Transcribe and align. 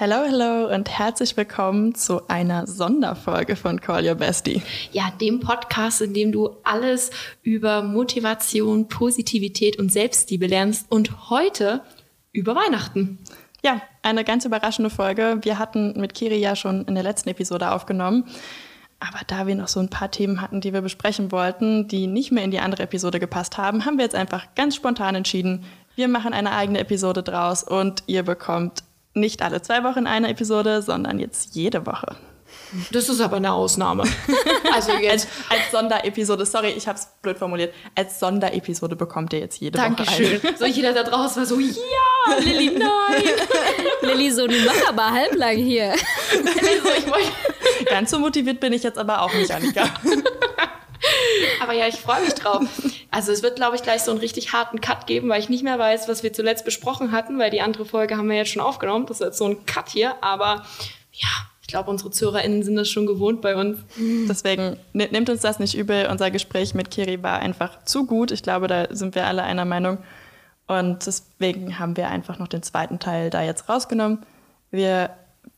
Hello, 0.00 0.22
hello 0.24 0.72
und 0.72 0.88
herzlich 0.88 1.36
willkommen 1.36 1.92
zu 1.92 2.28
einer 2.28 2.68
Sonderfolge 2.68 3.56
von 3.56 3.80
Call 3.80 4.06
Your 4.06 4.14
Bestie. 4.14 4.62
Ja, 4.92 5.10
dem 5.20 5.40
Podcast, 5.40 6.00
in 6.02 6.14
dem 6.14 6.30
du 6.30 6.50
alles 6.62 7.10
über 7.42 7.82
Motivation, 7.82 8.86
Positivität 8.86 9.76
und 9.76 9.90
Selbstliebe 9.90 10.46
lernst 10.46 10.86
und 10.88 11.30
heute 11.30 11.80
über 12.30 12.54
Weihnachten. 12.54 13.18
Ja, 13.64 13.82
eine 14.02 14.22
ganz 14.22 14.44
überraschende 14.44 14.88
Folge. 14.88 15.40
Wir 15.42 15.58
hatten 15.58 15.98
mit 15.98 16.14
Kiri 16.14 16.36
ja 16.38 16.54
schon 16.54 16.84
in 16.84 16.94
der 16.94 17.02
letzten 17.02 17.30
Episode 17.30 17.72
aufgenommen. 17.72 18.22
Aber 19.00 19.18
da 19.26 19.48
wir 19.48 19.56
noch 19.56 19.66
so 19.66 19.80
ein 19.80 19.90
paar 19.90 20.12
Themen 20.12 20.40
hatten, 20.40 20.60
die 20.60 20.72
wir 20.72 20.80
besprechen 20.80 21.32
wollten, 21.32 21.88
die 21.88 22.06
nicht 22.06 22.30
mehr 22.30 22.44
in 22.44 22.52
die 22.52 22.60
andere 22.60 22.84
Episode 22.84 23.18
gepasst 23.18 23.58
haben, 23.58 23.84
haben 23.84 23.98
wir 23.98 24.04
jetzt 24.04 24.14
einfach 24.14 24.46
ganz 24.54 24.76
spontan 24.76 25.16
entschieden, 25.16 25.64
wir 25.96 26.06
machen 26.06 26.32
eine 26.32 26.52
eigene 26.52 26.78
Episode 26.78 27.24
draus 27.24 27.64
und 27.64 28.04
ihr 28.06 28.22
bekommt 28.22 28.84
nicht 29.20 29.42
alle 29.42 29.62
zwei 29.62 29.84
Wochen 29.84 30.06
eine 30.06 30.28
Episode, 30.28 30.82
sondern 30.82 31.18
jetzt 31.18 31.54
jede 31.54 31.86
Woche. 31.86 32.16
Das 32.92 33.08
ist 33.08 33.20
aber 33.20 33.36
eine 33.36 33.52
Ausnahme. 33.52 34.04
Also 34.70 34.92
jetzt 34.92 35.26
als, 35.48 35.50
als 35.60 35.70
Sonderepisode, 35.72 36.44
sorry, 36.44 36.68
ich 36.70 36.86
habe 36.86 36.98
es 36.98 37.08
blöd 37.22 37.38
formuliert. 37.38 37.74
Als 37.94 38.20
Sonderepisode 38.20 38.94
bekommt 38.96 39.32
ihr 39.32 39.40
jetzt 39.40 39.60
jede 39.60 39.78
Dankeschön. 39.78 40.36
Woche 40.36 40.48
eine. 40.48 40.56
So 40.58 40.66
jeder 40.66 40.92
da 40.92 41.02
draußen 41.02 41.42
war 41.42 41.46
so, 41.46 41.58
ja, 41.58 42.38
Lilly, 42.38 42.70
nein. 42.78 43.24
Lilly, 44.02 44.30
so, 44.30 44.46
du 44.46 44.54
mach 44.64 44.88
aber 44.88 45.10
halblang 45.10 45.56
hier. 45.56 45.94
Ganz 47.88 48.10
so 48.10 48.18
motiviert 48.18 48.60
bin 48.60 48.72
ich 48.72 48.82
jetzt 48.82 48.98
aber 48.98 49.22
auch 49.22 49.32
nicht, 49.34 49.50
Annika. 49.50 49.84
Aber 51.62 51.72
ja, 51.72 51.86
ich 51.86 51.96
freue 51.96 52.22
mich 52.22 52.34
drauf. 52.34 52.62
Also 53.10 53.32
es 53.32 53.42
wird, 53.42 53.56
glaube 53.56 53.76
ich, 53.76 53.82
gleich 53.82 54.02
so 54.02 54.10
einen 54.10 54.20
richtig 54.20 54.52
harten 54.52 54.80
Cut 54.80 55.06
geben, 55.06 55.28
weil 55.28 55.40
ich 55.40 55.48
nicht 55.48 55.64
mehr 55.64 55.78
weiß, 55.78 56.08
was 56.08 56.22
wir 56.22 56.32
zuletzt 56.32 56.64
besprochen 56.64 57.12
hatten, 57.12 57.38
weil 57.38 57.50
die 57.50 57.60
andere 57.60 57.84
Folge 57.84 58.16
haben 58.16 58.28
wir 58.28 58.36
jetzt 58.36 58.50
schon 58.50 58.62
aufgenommen. 58.62 59.06
Das 59.06 59.20
ist 59.20 59.26
jetzt 59.26 59.38
so 59.38 59.46
ein 59.46 59.66
Cut 59.66 59.88
hier. 59.88 60.22
Aber 60.22 60.64
ja, 61.12 61.28
ich 61.62 61.68
glaube, 61.68 61.90
unsere 61.90 62.10
ZuhörerInnen 62.10 62.62
sind 62.62 62.76
das 62.76 62.88
schon 62.88 63.06
gewohnt 63.06 63.40
bei 63.40 63.54
uns. 63.54 63.78
Deswegen 64.28 64.78
nimmt 64.92 65.28
uns 65.28 65.42
das 65.42 65.58
nicht 65.58 65.76
übel. 65.76 66.08
Unser 66.10 66.30
Gespräch 66.30 66.74
mit 66.74 66.90
Kiri 66.90 67.22
war 67.22 67.40
einfach 67.40 67.84
zu 67.84 68.06
gut. 68.06 68.30
Ich 68.30 68.42
glaube, 68.42 68.68
da 68.68 68.86
sind 68.90 69.14
wir 69.14 69.26
alle 69.26 69.42
einer 69.42 69.64
Meinung. 69.64 69.98
Und 70.66 71.06
deswegen 71.06 71.78
haben 71.78 71.96
wir 71.96 72.08
einfach 72.08 72.38
noch 72.38 72.48
den 72.48 72.62
zweiten 72.62 72.98
Teil 72.98 73.30
da 73.30 73.42
jetzt 73.42 73.68
rausgenommen. 73.68 74.24
Wir 74.70 75.10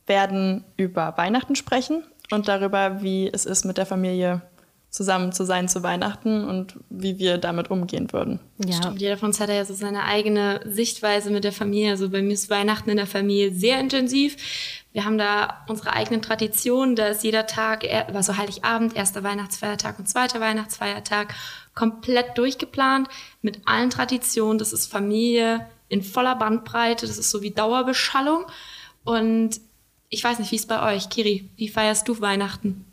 werden 0.06 0.64
über 0.76 1.14
Weihnachten 1.16 1.56
sprechen 1.56 2.04
und 2.30 2.48
darüber, 2.48 3.02
wie 3.02 3.28
es 3.32 3.44
ist, 3.44 3.64
mit 3.64 3.76
der 3.78 3.86
Familie 3.86 4.42
zusammen 4.90 5.32
zu 5.32 5.44
sein 5.44 5.68
zu 5.68 5.84
Weihnachten 5.84 6.44
und 6.44 6.74
wie 6.90 7.18
wir 7.20 7.38
damit 7.38 7.70
umgehen 7.70 8.12
würden. 8.12 8.40
Ja. 8.58 8.74
Stimmt, 8.74 9.00
jeder 9.00 9.16
von 9.16 9.28
uns 9.28 9.38
hat 9.38 9.48
ja 9.48 9.64
so 9.64 9.72
seine 9.72 10.04
eigene 10.04 10.60
Sichtweise 10.64 11.30
mit 11.30 11.44
der 11.44 11.52
Familie. 11.52 11.92
Also 11.92 12.10
bei 12.10 12.22
mir 12.22 12.32
ist 12.32 12.50
Weihnachten 12.50 12.90
in 12.90 12.96
der 12.96 13.06
Familie 13.06 13.54
sehr 13.54 13.78
intensiv. 13.78 14.36
Wir 14.92 15.04
haben 15.04 15.16
da 15.16 15.64
unsere 15.68 15.92
eigenen 15.92 16.22
Traditionen. 16.22 16.96
Da 16.96 17.06
ist 17.06 17.22
jeder 17.22 17.46
Tag, 17.46 17.84
also 18.12 18.36
Heiligabend, 18.36 18.96
erster 18.96 19.22
Weihnachtsfeiertag 19.22 20.00
und 20.00 20.08
zweiter 20.08 20.40
Weihnachtsfeiertag 20.40 21.34
komplett 21.74 22.36
durchgeplant 22.36 23.08
mit 23.42 23.60
allen 23.66 23.90
Traditionen. 23.90 24.58
Das 24.58 24.72
ist 24.72 24.90
Familie 24.90 25.66
in 25.88 26.02
voller 26.02 26.34
Bandbreite. 26.34 27.06
Das 27.06 27.16
ist 27.16 27.30
so 27.30 27.42
wie 27.42 27.52
Dauerbeschallung. 27.52 28.44
Und 29.04 29.60
ich 30.08 30.24
weiß 30.24 30.40
nicht, 30.40 30.50
wie 30.50 30.56
es 30.56 30.66
bei 30.66 30.94
euch, 30.94 31.08
Kiri, 31.10 31.48
wie 31.54 31.68
feierst 31.68 32.08
du 32.08 32.20
Weihnachten? 32.20 32.84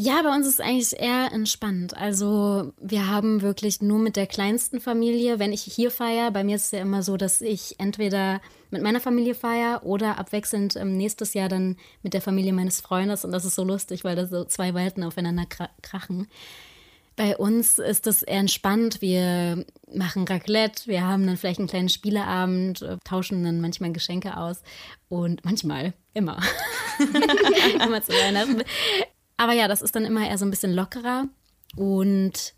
Ja, 0.00 0.22
bei 0.22 0.32
uns 0.32 0.46
ist 0.46 0.54
es 0.54 0.60
eigentlich 0.60 1.00
eher 1.00 1.32
entspannt. 1.32 1.96
Also 1.96 2.72
wir 2.80 3.08
haben 3.08 3.42
wirklich 3.42 3.82
nur 3.82 3.98
mit 3.98 4.14
der 4.14 4.28
kleinsten 4.28 4.80
Familie, 4.80 5.40
wenn 5.40 5.52
ich 5.52 5.62
hier 5.62 5.90
feiere, 5.90 6.30
bei 6.30 6.44
mir 6.44 6.54
ist 6.54 6.66
es 6.66 6.70
ja 6.70 6.82
immer 6.82 7.02
so, 7.02 7.16
dass 7.16 7.40
ich 7.40 7.80
entweder 7.80 8.40
mit 8.70 8.80
meiner 8.80 9.00
Familie 9.00 9.34
feiere 9.34 9.84
oder 9.84 10.16
abwechselnd 10.16 10.76
ähm, 10.76 10.96
nächstes 10.96 11.34
Jahr 11.34 11.48
dann 11.48 11.76
mit 12.04 12.14
der 12.14 12.22
Familie 12.22 12.52
meines 12.52 12.80
Freundes. 12.80 13.24
Und 13.24 13.32
das 13.32 13.44
ist 13.44 13.56
so 13.56 13.64
lustig, 13.64 14.04
weil 14.04 14.14
da 14.14 14.28
so 14.28 14.44
zwei 14.44 14.72
Welten 14.72 15.02
aufeinander 15.02 15.46
krachen. 15.82 16.28
Bei 17.16 17.36
uns 17.36 17.80
ist 17.80 18.06
das 18.06 18.22
eher 18.22 18.38
entspannt. 18.38 19.02
Wir 19.02 19.66
machen 19.92 20.28
Raclette, 20.28 20.86
wir 20.86 21.04
haben 21.04 21.26
dann 21.26 21.36
vielleicht 21.36 21.58
einen 21.58 21.66
kleinen 21.66 21.88
Spieleabend, 21.88 22.82
äh, 22.82 22.98
tauschen 23.02 23.42
dann 23.42 23.60
manchmal 23.60 23.90
Geschenke 23.90 24.36
aus 24.36 24.62
und 25.08 25.44
manchmal, 25.44 25.92
immer. 26.14 26.40
immer 27.84 28.00
zu 28.00 28.12
Weihnachten. 28.12 28.62
Aber 29.38 29.54
ja, 29.54 29.68
das 29.68 29.80
ist 29.80 29.96
dann 29.96 30.04
immer 30.04 30.28
eher 30.28 30.36
so 30.36 30.44
ein 30.44 30.50
bisschen 30.50 30.74
lockerer. 30.74 31.24
Und 31.76 32.54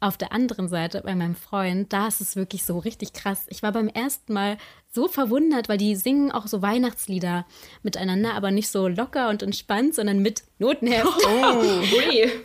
auf 0.00 0.16
der 0.16 0.32
anderen 0.32 0.68
Seite, 0.68 1.02
bei 1.04 1.14
meinem 1.14 1.34
Freund, 1.34 1.92
da 1.92 2.06
ist 2.06 2.20
es 2.20 2.36
wirklich 2.36 2.64
so 2.64 2.78
richtig 2.78 3.12
krass. 3.12 3.46
Ich 3.48 3.62
war 3.62 3.72
beim 3.72 3.88
ersten 3.88 4.32
Mal 4.32 4.56
so 4.92 5.08
verwundert, 5.08 5.68
weil 5.68 5.78
die 5.78 5.96
singen 5.96 6.30
auch 6.30 6.46
so 6.46 6.62
Weihnachtslieder 6.62 7.46
miteinander, 7.82 8.34
aber 8.34 8.52
nicht 8.52 8.68
so 8.68 8.86
locker 8.86 9.28
und 9.28 9.42
entspannt, 9.42 9.96
sondern 9.96 10.20
mit 10.20 10.44
Notenheft. 10.58 11.06
Oh, 11.26 11.82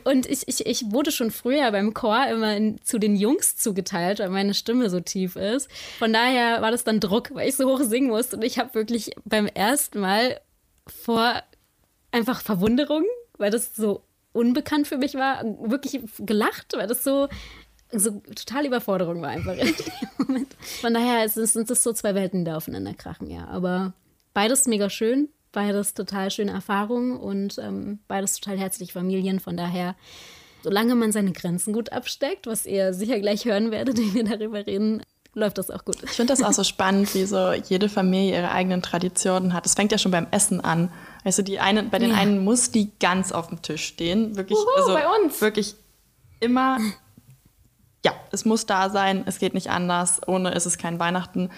und 0.09 0.25
ich, 0.25 0.47
ich, 0.47 0.65
ich 0.65 0.91
wurde 0.91 1.11
schon 1.11 1.29
früher 1.29 1.71
beim 1.71 1.93
Chor 1.93 2.25
immer 2.27 2.55
in, 2.55 2.81
zu 2.83 2.97
den 2.97 3.15
Jungs 3.15 3.55
zugeteilt, 3.55 4.19
weil 4.19 4.29
meine 4.29 4.55
Stimme 4.55 4.89
so 4.89 4.99
tief 4.99 5.35
ist. 5.35 5.69
Von 5.99 6.11
daher 6.11 6.61
war 6.61 6.71
das 6.71 6.83
dann 6.83 6.99
Druck, 6.99 7.33
weil 7.35 7.49
ich 7.49 7.55
so 7.55 7.69
hoch 7.69 7.81
singen 7.81 8.09
musste. 8.09 8.35
Und 8.35 8.43
ich 8.43 8.57
habe 8.57 8.73
wirklich 8.73 9.11
beim 9.25 9.45
ersten 9.45 9.99
Mal 9.99 10.41
vor 10.87 11.41
einfach 12.11 12.41
Verwunderung 12.41 13.03
weil 13.37 13.51
das 13.51 13.75
so 13.75 14.03
unbekannt 14.31 14.87
für 14.87 14.97
mich 14.97 15.13
war, 15.15 15.43
wirklich 15.61 16.01
gelacht, 16.19 16.73
weil 16.75 16.87
das 16.87 17.03
so, 17.03 17.27
so 17.91 18.21
total 18.35 18.65
Überforderung 18.65 19.21
war 19.21 19.29
einfach 19.29 19.55
in 19.55 19.67
dem 19.67 19.85
Moment. 20.27 20.53
Von 20.81 20.93
daher 20.93 21.29
sind 21.29 21.69
das 21.69 21.83
so 21.83 21.93
zwei 21.93 22.15
Welten, 22.15 22.45
die 22.45 22.51
aufeinander 22.51 22.93
krachen, 22.93 23.29
ja. 23.29 23.47
Aber 23.47 23.93
beides 24.33 24.65
mega 24.65 24.89
schön, 24.89 25.29
beides 25.51 25.93
total 25.93 26.31
schöne 26.31 26.51
Erfahrungen 26.51 27.17
und 27.17 27.57
ähm, 27.59 27.99
beides 28.07 28.39
total 28.39 28.57
herzliche 28.57 28.91
Familien. 28.91 29.39
Von 29.39 29.55
daher, 29.55 29.95
solange 30.63 30.95
man 30.95 31.11
seine 31.11 31.31
Grenzen 31.31 31.73
gut 31.73 31.91
absteckt, 31.91 32.47
was 32.47 32.65
ihr 32.65 32.93
sicher 32.93 33.19
gleich 33.19 33.45
hören 33.45 33.71
werdet, 33.71 33.97
wenn 33.97 34.13
wir 34.13 34.23
darüber 34.23 34.65
reden, 34.65 35.03
läuft 35.35 35.57
das 35.57 35.69
auch 35.69 35.85
gut. 35.85 35.97
Ich 36.03 36.11
finde 36.11 36.33
das 36.33 36.43
auch 36.43 36.53
so 36.53 36.63
spannend, 36.63 37.13
wie 37.15 37.25
so 37.25 37.53
jede 37.53 37.89
Familie 37.89 38.37
ihre 38.37 38.51
eigenen 38.51 38.81
Traditionen 38.81 39.53
hat. 39.53 39.65
Es 39.65 39.73
fängt 39.73 39.91
ja 39.91 39.97
schon 39.97 40.11
beim 40.11 40.27
Essen 40.31 40.61
an. 40.61 40.91
Du, 41.23 41.43
die 41.43 41.59
eine, 41.59 41.83
bei 41.83 41.99
den 41.99 42.11
ja. 42.11 42.17
einen 42.17 42.43
muss 42.43 42.71
die 42.71 42.91
ganz 42.99 43.31
auf 43.31 43.47
dem 43.47 43.61
Tisch 43.61 43.85
stehen. 43.85 44.35
Wirklich, 44.35 44.57
Uhu, 44.57 44.67
also 44.77 44.93
bei 44.93 45.05
uns. 45.07 45.41
wirklich 45.41 45.75
immer. 46.39 46.79
Ja, 48.05 48.13
es 48.31 48.43
muss 48.43 48.65
da 48.65 48.89
sein, 48.89 49.23
es 49.25 49.39
geht 49.39 49.53
nicht 49.53 49.69
anders. 49.69 50.19
Ohne 50.27 50.51
ist 50.51 50.65
es 50.65 50.77
kein 50.77 50.99
Weihnachten. 50.99 51.49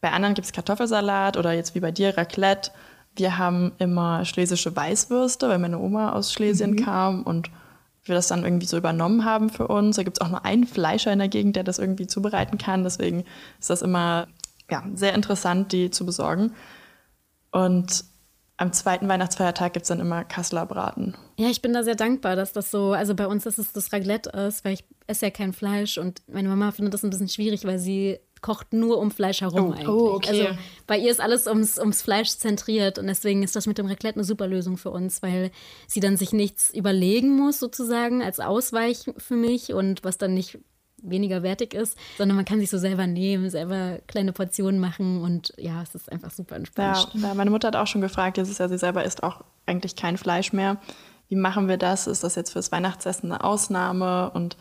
Bei 0.00 0.12
anderen 0.12 0.34
gibt 0.34 0.46
es 0.46 0.52
Kartoffelsalat 0.52 1.36
oder 1.36 1.52
jetzt 1.52 1.74
wie 1.74 1.80
bei 1.80 1.90
dir 1.90 2.16
Raclette. 2.16 2.70
Wir 3.16 3.38
haben 3.38 3.72
immer 3.78 4.24
schlesische 4.24 4.74
Weißwürste, 4.74 5.48
weil 5.48 5.58
meine 5.58 5.78
Oma 5.78 6.12
aus 6.12 6.32
Schlesien 6.32 6.72
mhm. 6.72 6.84
kam 6.84 7.22
und 7.24 7.50
wir 8.04 8.14
das 8.14 8.28
dann 8.28 8.44
irgendwie 8.44 8.66
so 8.66 8.76
übernommen 8.76 9.24
haben 9.24 9.50
für 9.50 9.68
uns. 9.68 9.96
Da 9.96 10.02
gibt 10.02 10.18
es 10.18 10.20
auch 10.20 10.30
nur 10.30 10.44
einen 10.44 10.66
Fleischer 10.66 11.12
in 11.12 11.18
der 11.18 11.28
Gegend, 11.28 11.56
der 11.56 11.64
das 11.64 11.78
irgendwie 11.78 12.06
zubereiten 12.06 12.56
kann. 12.56 12.84
Deswegen 12.84 13.24
ist 13.58 13.68
das 13.68 13.82
immer 13.82 14.28
ja, 14.70 14.84
sehr 14.94 15.14
interessant, 15.14 15.72
die 15.72 15.90
zu 15.90 16.06
besorgen. 16.06 16.54
Und 17.50 18.04
am 18.60 18.74
zweiten 18.74 19.08
Weihnachtsfeiertag 19.08 19.72
gibt 19.72 19.84
es 19.84 19.88
dann 19.88 20.00
immer 20.00 20.22
Kasseler 20.22 20.66
Braten. 20.66 21.16
Ja, 21.38 21.48
ich 21.48 21.62
bin 21.62 21.72
da 21.72 21.82
sehr 21.82 21.94
dankbar, 21.94 22.36
dass 22.36 22.52
das 22.52 22.70
so, 22.70 22.92
also 22.92 23.14
bei 23.14 23.26
uns, 23.26 23.44
dass 23.44 23.56
es 23.56 23.72
das 23.72 23.90
Raclette 23.90 24.28
ist, 24.30 24.66
weil 24.66 24.74
ich 24.74 24.84
esse 25.06 25.26
ja 25.26 25.30
kein 25.30 25.54
Fleisch 25.54 25.96
und 25.96 26.20
meine 26.28 26.50
Mama 26.50 26.70
findet 26.70 26.92
das 26.92 27.02
ein 27.02 27.08
bisschen 27.08 27.30
schwierig, 27.30 27.64
weil 27.64 27.78
sie 27.78 28.20
kocht 28.42 28.74
nur 28.74 28.98
um 28.98 29.10
Fleisch 29.10 29.40
herum 29.40 29.68
oh, 29.68 29.72
eigentlich. 29.72 29.88
Oh, 29.88 30.12
okay. 30.14 30.28
Also 30.28 30.58
bei 30.86 30.98
ihr 30.98 31.10
ist 31.10 31.22
alles 31.22 31.46
ums, 31.46 31.78
ums 31.78 32.02
Fleisch 32.02 32.28
zentriert 32.28 32.98
und 32.98 33.06
deswegen 33.06 33.42
ist 33.42 33.56
das 33.56 33.66
mit 33.66 33.78
dem 33.78 33.86
Raclette 33.86 34.16
eine 34.16 34.24
super 34.24 34.46
Lösung 34.46 34.76
für 34.76 34.90
uns, 34.90 35.22
weil 35.22 35.50
sie 35.86 36.00
dann 36.00 36.18
sich 36.18 36.34
nichts 36.34 36.68
überlegen 36.68 37.36
muss 37.36 37.60
sozusagen 37.60 38.22
als 38.22 38.40
Ausweich 38.40 39.10
für 39.16 39.36
mich 39.36 39.72
und 39.72 40.04
was 40.04 40.18
dann 40.18 40.34
nicht 40.34 40.58
weniger 41.02 41.42
wertig 41.42 41.74
ist, 41.74 41.96
sondern 42.18 42.36
man 42.36 42.44
kann 42.44 42.60
sich 42.60 42.70
so 42.70 42.78
selber 42.78 43.06
nehmen, 43.06 43.50
selber 43.50 43.98
kleine 44.06 44.32
Portionen 44.32 44.80
machen 44.80 45.22
und 45.22 45.52
ja, 45.56 45.82
es 45.82 45.94
ist 45.94 46.10
einfach 46.10 46.30
super 46.30 46.56
entspannt. 46.56 47.08
Ja, 47.14 47.34
meine 47.34 47.50
Mutter 47.50 47.68
hat 47.68 47.76
auch 47.76 47.86
schon 47.86 48.00
gefragt, 48.00 48.36
jetzt 48.36 48.50
ist 48.50 48.58
ja, 48.58 48.68
sie 48.68 48.78
selber 48.78 49.04
isst 49.04 49.22
auch 49.22 49.44
eigentlich 49.66 49.96
kein 49.96 50.16
Fleisch 50.16 50.52
mehr. 50.52 50.78
Wie 51.28 51.36
machen 51.36 51.68
wir 51.68 51.76
das? 51.76 52.06
Ist 52.06 52.24
das 52.24 52.34
jetzt 52.34 52.50
fürs 52.50 52.72
Weihnachtsessen 52.72 53.30
eine 53.30 53.44
Ausnahme 53.44 54.30
und 54.30 54.56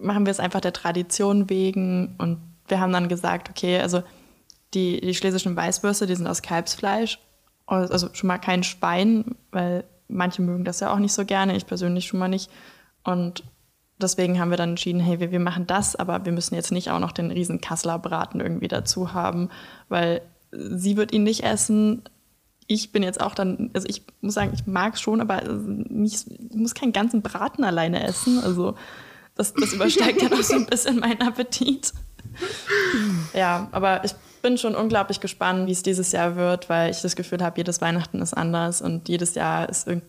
machen 0.00 0.26
wir 0.26 0.30
es 0.30 0.40
einfach 0.40 0.60
der 0.60 0.72
Tradition 0.72 1.48
wegen? 1.48 2.16
Und 2.18 2.40
wir 2.68 2.80
haben 2.80 2.92
dann 2.92 3.08
gesagt, 3.08 3.48
okay, 3.48 3.78
also 3.80 4.02
die, 4.74 5.00
die 5.00 5.14
schlesischen 5.14 5.54
Weißwürste, 5.54 6.06
die 6.06 6.16
sind 6.16 6.26
aus 6.26 6.42
Kalbsfleisch, 6.42 7.18
also 7.66 8.08
schon 8.12 8.28
mal 8.28 8.38
kein 8.38 8.64
Schwein, 8.64 9.36
weil 9.50 9.84
manche 10.08 10.42
mögen 10.42 10.64
das 10.64 10.80
ja 10.80 10.92
auch 10.92 10.98
nicht 10.98 11.12
so 11.12 11.24
gerne, 11.24 11.56
ich 11.56 11.66
persönlich 11.66 12.06
schon 12.06 12.20
mal 12.20 12.28
nicht. 12.28 12.50
Und 13.04 13.44
deswegen 14.02 14.38
haben 14.38 14.50
wir 14.50 14.56
dann 14.56 14.70
entschieden, 14.70 15.00
hey, 15.00 15.20
wir, 15.20 15.30
wir 15.30 15.40
machen 15.40 15.66
das, 15.66 15.96
aber 15.96 16.24
wir 16.24 16.32
müssen 16.32 16.54
jetzt 16.54 16.72
nicht 16.72 16.90
auch 16.90 16.98
noch 16.98 17.12
den 17.12 17.30
riesen 17.30 17.60
Kasseler 17.60 17.98
Braten 17.98 18.40
irgendwie 18.40 18.68
dazu 18.68 19.12
haben, 19.12 19.48
weil 19.88 20.22
sie 20.50 20.96
wird 20.96 21.12
ihn 21.12 21.22
nicht 21.22 21.44
essen. 21.44 22.02
Ich 22.66 22.92
bin 22.92 23.02
jetzt 23.02 23.20
auch 23.20 23.34
dann, 23.34 23.70
also 23.74 23.88
ich 23.88 24.02
muss 24.20 24.34
sagen, 24.34 24.52
ich 24.54 24.66
mag 24.66 24.94
es 24.94 25.00
schon, 25.00 25.20
aber 25.20 25.42
ich 25.42 26.24
muss 26.54 26.74
keinen 26.74 26.92
ganzen 26.92 27.22
Braten 27.22 27.64
alleine 27.64 28.02
essen. 28.02 28.38
Also 28.38 28.74
das, 29.34 29.54
das 29.54 29.72
übersteigt 29.72 30.22
dann 30.22 30.32
auch 30.32 30.42
so 30.42 30.54
ein 30.54 30.66
bisschen 30.66 30.98
meinen 30.98 31.22
Appetit. 31.22 31.92
Ja, 33.34 33.68
aber 33.72 34.04
ich 34.04 34.14
bin 34.42 34.58
schon 34.58 34.74
unglaublich 34.74 35.20
gespannt, 35.20 35.66
wie 35.66 35.72
es 35.72 35.82
dieses 35.82 36.12
Jahr 36.12 36.36
wird, 36.36 36.68
weil 36.68 36.90
ich 36.90 37.00
das 37.00 37.16
Gefühl 37.16 37.42
habe, 37.42 37.58
jedes 37.58 37.80
Weihnachten 37.80 38.20
ist 38.20 38.34
anders 38.34 38.82
und 38.82 39.08
jedes 39.08 39.34
Jahr 39.34 39.68
ist 39.68 39.86
irgendwie 39.86 40.06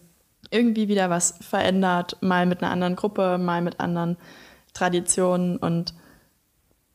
wieder 0.53 1.09
was 1.09 1.35
verändert, 1.41 2.17
mal 2.21 2.45
mit 2.45 2.61
einer 2.61 2.71
anderen 2.71 2.95
Gruppe, 2.95 3.37
mal 3.37 3.61
mit 3.61 3.79
anderen 3.79 4.17
Traditionen 4.73 5.57
und 5.57 5.93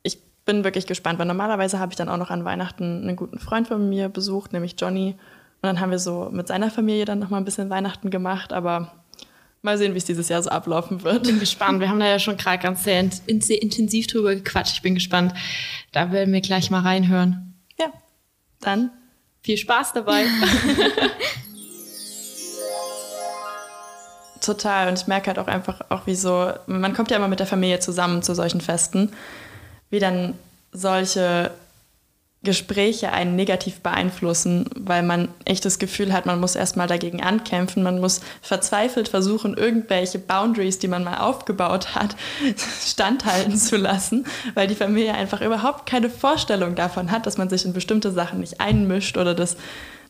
ich 0.02 0.18
bin 0.44 0.64
wirklich 0.64 0.86
gespannt, 0.86 1.18
weil 1.18 1.26
normalerweise 1.26 1.78
habe 1.78 1.92
ich 1.92 1.96
dann 1.96 2.08
auch 2.08 2.16
noch 2.16 2.30
an 2.30 2.44
Weihnachten 2.44 3.02
einen 3.02 3.16
guten 3.16 3.38
Freund 3.38 3.68
von 3.68 3.88
mir 3.88 4.08
besucht, 4.08 4.52
nämlich 4.52 4.76
Johnny 4.78 5.16
und 5.60 5.62
dann 5.62 5.80
haben 5.80 5.90
wir 5.90 5.98
so 5.98 6.28
mit 6.32 6.48
seiner 6.48 6.70
Familie 6.70 7.04
dann 7.04 7.18
noch 7.18 7.30
mal 7.30 7.38
ein 7.38 7.44
bisschen 7.44 7.70
Weihnachten 7.70 8.10
gemacht, 8.10 8.52
aber 8.52 8.92
Mal 9.60 9.76
sehen, 9.76 9.94
wie 9.94 9.98
es 9.98 10.04
dieses 10.04 10.28
Jahr 10.28 10.42
so 10.42 10.50
ablaufen 10.50 11.02
wird. 11.02 11.24
Bin 11.24 11.40
gespannt. 11.40 11.80
Wir 11.80 11.88
haben 11.88 11.98
da 11.98 12.06
ja 12.06 12.20
schon 12.20 12.36
gerade 12.36 12.62
ganz 12.62 12.84
sehr, 12.84 13.10
sehr, 13.40 13.60
intensiv 13.60 14.06
drüber 14.06 14.34
gequatscht. 14.36 14.74
Ich 14.74 14.82
bin 14.82 14.94
gespannt. 14.94 15.34
Da 15.90 16.12
werden 16.12 16.32
wir 16.32 16.40
gleich 16.40 16.70
mal 16.70 16.82
reinhören. 16.82 17.54
Ja, 17.78 17.92
dann 18.60 18.90
viel 19.42 19.56
Spaß 19.56 19.94
dabei. 19.94 20.26
Total. 24.40 24.88
Und 24.88 24.98
ich 24.98 25.06
merke 25.06 25.28
halt 25.28 25.38
auch 25.38 25.48
einfach, 25.48 25.80
auch 25.88 26.06
wie 26.06 26.14
so, 26.14 26.52
man 26.66 26.94
kommt 26.94 27.10
ja 27.10 27.16
immer 27.16 27.28
mit 27.28 27.40
der 27.40 27.46
Familie 27.46 27.80
zusammen 27.80 28.22
zu 28.22 28.34
solchen 28.34 28.60
Festen, 28.60 29.12
wie 29.90 29.98
dann 29.98 30.34
solche 30.72 31.50
Gespräche 32.44 33.10
einen 33.12 33.34
negativ 33.34 33.80
beeinflussen, 33.80 34.66
weil 34.76 35.02
man 35.02 35.28
echt 35.44 35.64
das 35.64 35.80
Gefühl 35.80 36.12
hat, 36.12 36.24
man 36.24 36.38
muss 36.38 36.54
erstmal 36.54 36.86
dagegen 36.86 37.20
ankämpfen, 37.20 37.82
man 37.82 37.98
muss 38.00 38.20
verzweifelt 38.42 39.08
versuchen, 39.08 39.56
irgendwelche 39.56 40.20
Boundaries, 40.20 40.78
die 40.78 40.86
man 40.86 41.02
mal 41.02 41.18
aufgebaut 41.18 41.96
hat, 41.96 42.14
standhalten 42.86 43.56
zu 43.56 43.76
lassen, 43.76 44.24
weil 44.54 44.68
die 44.68 44.76
Familie 44.76 45.14
einfach 45.14 45.40
überhaupt 45.40 45.86
keine 45.86 46.10
Vorstellung 46.10 46.76
davon 46.76 47.10
hat, 47.10 47.26
dass 47.26 47.38
man 47.38 47.50
sich 47.50 47.64
in 47.64 47.72
bestimmte 47.72 48.12
Sachen 48.12 48.38
nicht 48.38 48.60
einmischt 48.60 49.16
oder 49.16 49.34
dass, 49.34 49.56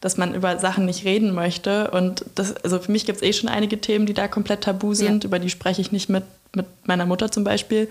dass 0.01 0.17
man 0.17 0.35
über 0.35 0.59
Sachen 0.59 0.87
nicht 0.87 1.05
reden 1.05 1.35
möchte. 1.35 1.91
Und 1.91 2.25
das, 2.35 2.57
also 2.57 2.79
für 2.79 2.93
mich 2.93 3.07
gibt 3.07 3.17
es 3.17 3.23
eh 3.23 3.33
schon 3.33 3.49
einige 3.49 3.81
Themen, 3.81 4.07
die 4.07 4.15
da 4.15 4.29
komplett 4.29 4.63
tabu 4.63 4.95
sind, 4.95 5.25
ja. 5.25 5.29
über 5.29 5.39
die 5.39 5.51
spreche 5.51 5.81
ich 5.81 5.93
nicht 5.93 6.09
mit, 6.09 6.25
mit 6.55 6.67
meiner 6.87 7.07
Mutter 7.07 7.31
zum 7.31 7.45
Beispiel. 7.45 7.89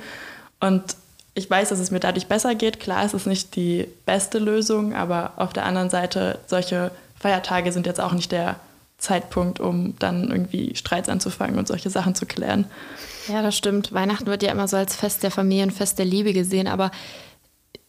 Und 0.59 0.83
ich 1.33 1.49
weiß, 1.49 1.69
dass 1.69 1.79
es 1.79 1.91
mir 1.91 1.99
dadurch 1.99 2.27
besser 2.27 2.55
geht. 2.55 2.79
Klar, 2.79 3.05
es 3.05 3.13
ist 3.13 3.27
nicht 3.27 3.55
die 3.55 3.87
beste 4.05 4.39
Lösung, 4.39 4.93
aber 4.95 5.33
auf 5.35 5.53
der 5.53 5.65
anderen 5.65 5.89
Seite, 5.89 6.39
solche 6.47 6.91
Feiertage 7.19 7.71
sind 7.71 7.85
jetzt 7.85 7.99
auch 7.99 8.13
nicht 8.13 8.31
der 8.31 8.55
Zeitpunkt, 8.97 9.59
um 9.59 9.93
dann 9.99 10.31
irgendwie 10.31 10.75
Streits 10.75 11.09
anzufangen 11.09 11.59
und 11.59 11.67
solche 11.67 11.91
Sachen 11.91 12.15
zu 12.15 12.25
klären. 12.25 12.65
Ja, 13.27 13.41
das 13.41 13.55
stimmt. 13.55 13.93
Weihnachten 13.93 14.25
wird 14.25 14.41
ja 14.41 14.51
immer 14.51 14.67
so 14.67 14.77
als 14.77 14.95
Fest 14.95 15.21
der 15.21 15.29
Familie 15.29 15.65
und 15.65 15.71
Fest 15.71 15.99
der 15.99 16.05
Liebe 16.05 16.33
gesehen, 16.33 16.67
aber 16.67 16.91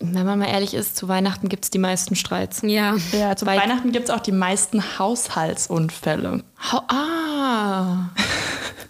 wenn 0.01 0.25
man 0.25 0.39
mal 0.39 0.49
ehrlich 0.49 0.75
ist, 0.75 0.97
zu 0.97 1.09
Weihnachten 1.09 1.49
gibt 1.49 1.65
es 1.65 1.71
die 1.71 1.79
meisten 1.79 2.15
Streits. 2.15 2.63
Ja, 2.63 2.97
ja 3.13 3.35
zu 3.35 3.47
Weil 3.47 3.59
Weihnachten 3.59 3.91
gibt 3.91 4.09
es 4.09 4.15
auch 4.15 4.21
die 4.21 4.33
meisten 4.33 4.99
Haushaltsunfälle. 4.99 6.45
Ha 6.73 6.85
ah. 6.89 8.11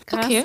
Krass. 0.04 0.24
Okay. 0.24 0.44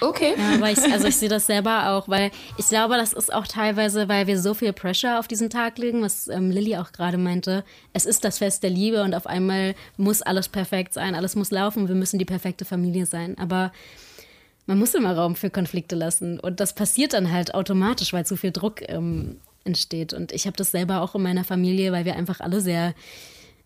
Okay. 0.00 0.34
Ja, 0.36 0.54
aber 0.56 0.70
ich, 0.70 0.82
also 0.92 1.08
ich 1.08 1.16
sehe 1.16 1.28
das 1.28 1.46
selber 1.46 1.90
auch, 1.90 2.08
weil 2.08 2.30
ich 2.58 2.68
glaube, 2.68 2.96
das 2.96 3.12
ist 3.12 3.32
auch 3.32 3.46
teilweise, 3.46 4.08
weil 4.08 4.26
wir 4.26 4.38
so 4.38 4.54
viel 4.54 4.72
Pressure 4.72 5.18
auf 5.18 5.28
diesen 5.28 5.50
Tag 5.50 5.78
legen, 5.78 6.02
was 6.02 6.28
ähm, 6.28 6.50
Lilly 6.50 6.76
auch 6.76 6.92
gerade 6.92 7.16
meinte. 7.16 7.64
Es 7.92 8.04
ist 8.04 8.24
das 8.24 8.38
Fest 8.38 8.62
der 8.62 8.70
Liebe 8.70 9.02
und 9.02 9.14
auf 9.14 9.26
einmal 9.26 9.74
muss 9.96 10.20
alles 10.20 10.48
perfekt 10.48 10.92
sein, 10.94 11.14
alles 11.14 11.36
muss 11.36 11.50
laufen, 11.50 11.88
wir 11.88 11.94
müssen 11.94 12.18
die 12.18 12.26
perfekte 12.26 12.64
Familie 12.64 13.06
sein. 13.06 13.36
Aber 13.38 13.72
man 14.66 14.78
muss 14.78 14.94
immer 14.94 15.16
Raum 15.16 15.36
für 15.36 15.50
Konflikte 15.50 15.96
lassen 15.96 16.38
und 16.38 16.60
das 16.60 16.74
passiert 16.74 17.14
dann 17.14 17.32
halt 17.32 17.54
automatisch, 17.54 18.12
weil 18.12 18.26
zu 18.26 18.36
viel 18.36 18.52
Druck 18.52 18.82
ähm, 18.88 19.38
entsteht. 19.64 20.12
Und 20.12 20.32
ich 20.32 20.46
habe 20.46 20.56
das 20.56 20.70
selber 20.70 21.00
auch 21.00 21.14
in 21.14 21.22
meiner 21.22 21.44
Familie, 21.44 21.92
weil 21.92 22.04
wir 22.04 22.16
einfach 22.16 22.40
alle 22.40 22.60
sehr 22.60 22.94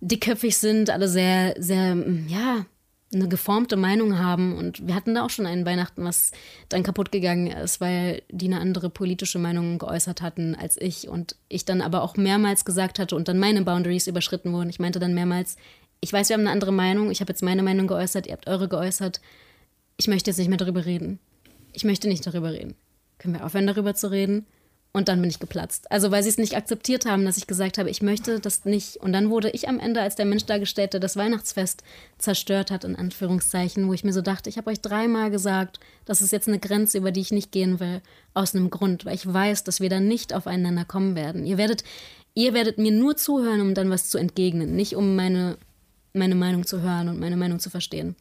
dickköpfig 0.01 0.57
sind, 0.57 0.91
alle 0.91 1.09
sehr, 1.09 1.55
sehr, 1.59 1.97
ja, 2.29 2.67
eine 3.13 3.29
geformte 3.29 3.77
Meinung 3.77 4.19
haben. 4.19 4.57
Und 4.57 4.87
wir 4.87 4.95
hatten 4.95 5.15
da 5.15 5.25
auch 5.25 5.31
schon 5.31 5.47
einen 5.47 5.65
Weihnachten, 5.65 6.05
was 6.05 6.33
dann 6.69 6.83
kaputt 6.83 7.13
gegangen 7.13 7.47
ist, 7.49 7.81
weil 7.81 8.23
die 8.31 8.47
eine 8.47 8.61
andere 8.61 8.91
politische 8.91 9.39
Meinung 9.39 9.79
geäußert 9.79 10.23
hatten 10.23 10.55
als 10.55 10.81
ich. 10.81 11.09
Und 11.09 11.37
ich 11.49 11.65
dann 11.65 11.81
aber 11.81 12.03
auch 12.03 12.17
mehrmals 12.17 12.65
gesagt 12.65 12.99
hatte 12.99 13.17
und 13.17 13.29
dann 13.29 13.39
meine 13.39 13.63
Boundaries 13.63 14.07
überschritten 14.07 14.53
wurden. 14.53 14.71
Ich 14.71 14.81
meinte 14.81 14.99
dann 14.99 15.15
mehrmals, 15.15 15.57
ich 16.01 16.13
weiß, 16.13 16.29
wir 16.29 16.35
haben 16.35 16.43
eine 16.43 16.51
andere 16.51 16.73
Meinung, 16.73 17.11
ich 17.11 17.21
habe 17.21 17.33
jetzt 17.33 17.43
meine 17.43 17.63
Meinung 17.63 17.87
geäußert, 17.87 18.27
ihr 18.27 18.33
habt 18.33 18.49
eure 18.49 18.69
geäußert. 18.69 19.21
Ich 19.97 20.09
möchte 20.09 20.31
jetzt 20.31 20.39
nicht 20.39 20.49
mehr 20.49 20.59
darüber 20.59 20.85
reden. 20.85 21.19
Ich 21.73 21.85
möchte 21.85 22.09
nicht 22.09 22.27
darüber 22.27 22.53
reden. 22.53 22.75
Können 23.19 23.35
wir 23.35 23.45
aufhören, 23.45 23.67
darüber 23.67 23.95
zu 23.95 24.11
reden? 24.11 24.47
Und 24.97 25.09
dann 25.09 25.21
bin 25.21 25.29
ich 25.29 25.41
geplatzt. 25.41 25.93
Also 25.93 26.11
weil 26.11 26.23
sie 26.23 26.31
es 26.31 26.39
nicht 26.39 26.57
akzeptiert 26.57 27.05
haben, 27.05 27.27
dass 27.27 27.37
ich 27.37 27.47
gesagt 27.47 27.77
habe, 27.77 27.91
ich 27.91 28.01
möchte 28.01 28.41
das 28.41 28.65
nicht. 28.65 28.97
Und 28.97 29.13
dann 29.13 29.29
wurde 29.29 29.51
ich 29.51 29.69
am 29.69 29.79
Ende 29.79 30.01
als 30.01 30.17
der 30.17 30.25
Mensch 30.25 30.47
dargestellt, 30.47 30.95
der 30.95 31.01
das 31.01 31.17
Weihnachtsfest 31.17 31.83
zerstört 32.17 32.71
hat, 32.71 32.83
in 32.83 32.97
Anführungszeichen, 32.97 33.89
wo 33.89 33.93
ich 33.93 34.05
mir 34.05 34.15
so 34.15 34.23
dachte, 34.23 34.49
ich 34.49 34.57
habe 34.57 34.71
euch 34.71 34.81
dreimal 34.81 35.31
gesagt, 35.31 35.81
das 36.07 36.23
ist 36.23 36.33
jetzt 36.33 36.49
eine 36.49 36.59
Grenze, 36.59 36.97
über 36.97 37.13
die 37.13 37.21
ich 37.21 37.31
nicht 37.31 37.53
gehen 37.53 37.79
will, 37.79 38.01
aus 38.33 38.55
einem 38.55 38.71
Grund, 38.71 39.05
weil 39.05 39.17
ich 39.17 39.31
weiß, 39.31 39.65
dass 39.65 39.81
wir 39.81 39.91
dann 39.91 40.09
nicht 40.09 40.33
aufeinander 40.33 40.87
kommen 40.87 41.15
werden. 41.15 41.45
Ihr 41.45 41.59
werdet, 41.59 41.85
ihr 42.33 42.55
werdet 42.55 42.79
mir 42.79 42.91
nur 42.91 43.19
zuhören, 43.19 43.61
um 43.61 43.75
dann 43.75 43.91
was 43.91 44.09
zu 44.09 44.17
entgegnen, 44.17 44.77
nicht 44.77 44.97
um 44.97 45.15
meine, 45.15 45.59
meine 46.15 46.37
Meinung 46.37 46.65
zu 46.65 46.81
hören 46.81 47.11
und 47.11 47.21
meine 47.21 47.37
Meinung 47.37 47.59
zu 47.59 47.69
verstehen. 47.69 48.17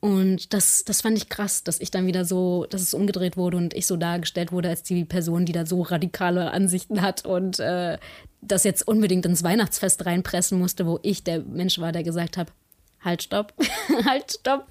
Und 0.00 0.52
das, 0.54 0.84
das 0.84 1.00
fand 1.00 1.18
ich 1.18 1.28
krass, 1.28 1.64
dass 1.64 1.80
ich 1.80 1.90
dann 1.90 2.06
wieder 2.06 2.24
so, 2.24 2.66
dass 2.70 2.82
es 2.82 2.94
umgedreht 2.94 3.36
wurde 3.36 3.56
und 3.56 3.74
ich 3.74 3.86
so 3.86 3.96
dargestellt 3.96 4.52
wurde 4.52 4.68
als 4.68 4.84
die 4.84 5.04
Person, 5.04 5.44
die 5.44 5.52
da 5.52 5.66
so 5.66 5.82
radikale 5.82 6.52
Ansichten 6.52 7.02
hat 7.02 7.24
und 7.24 7.58
äh, 7.58 7.98
das 8.40 8.62
jetzt 8.62 8.86
unbedingt 8.86 9.26
ins 9.26 9.42
Weihnachtsfest 9.42 10.06
reinpressen 10.06 10.58
musste, 10.58 10.86
wo 10.86 11.00
ich 11.02 11.24
der 11.24 11.40
Mensch 11.40 11.80
war, 11.80 11.90
der 11.90 12.04
gesagt 12.04 12.36
hat, 12.36 12.52
halt, 13.02 13.24
stopp, 13.24 13.52
halt, 14.04 14.38
stopp, 14.38 14.66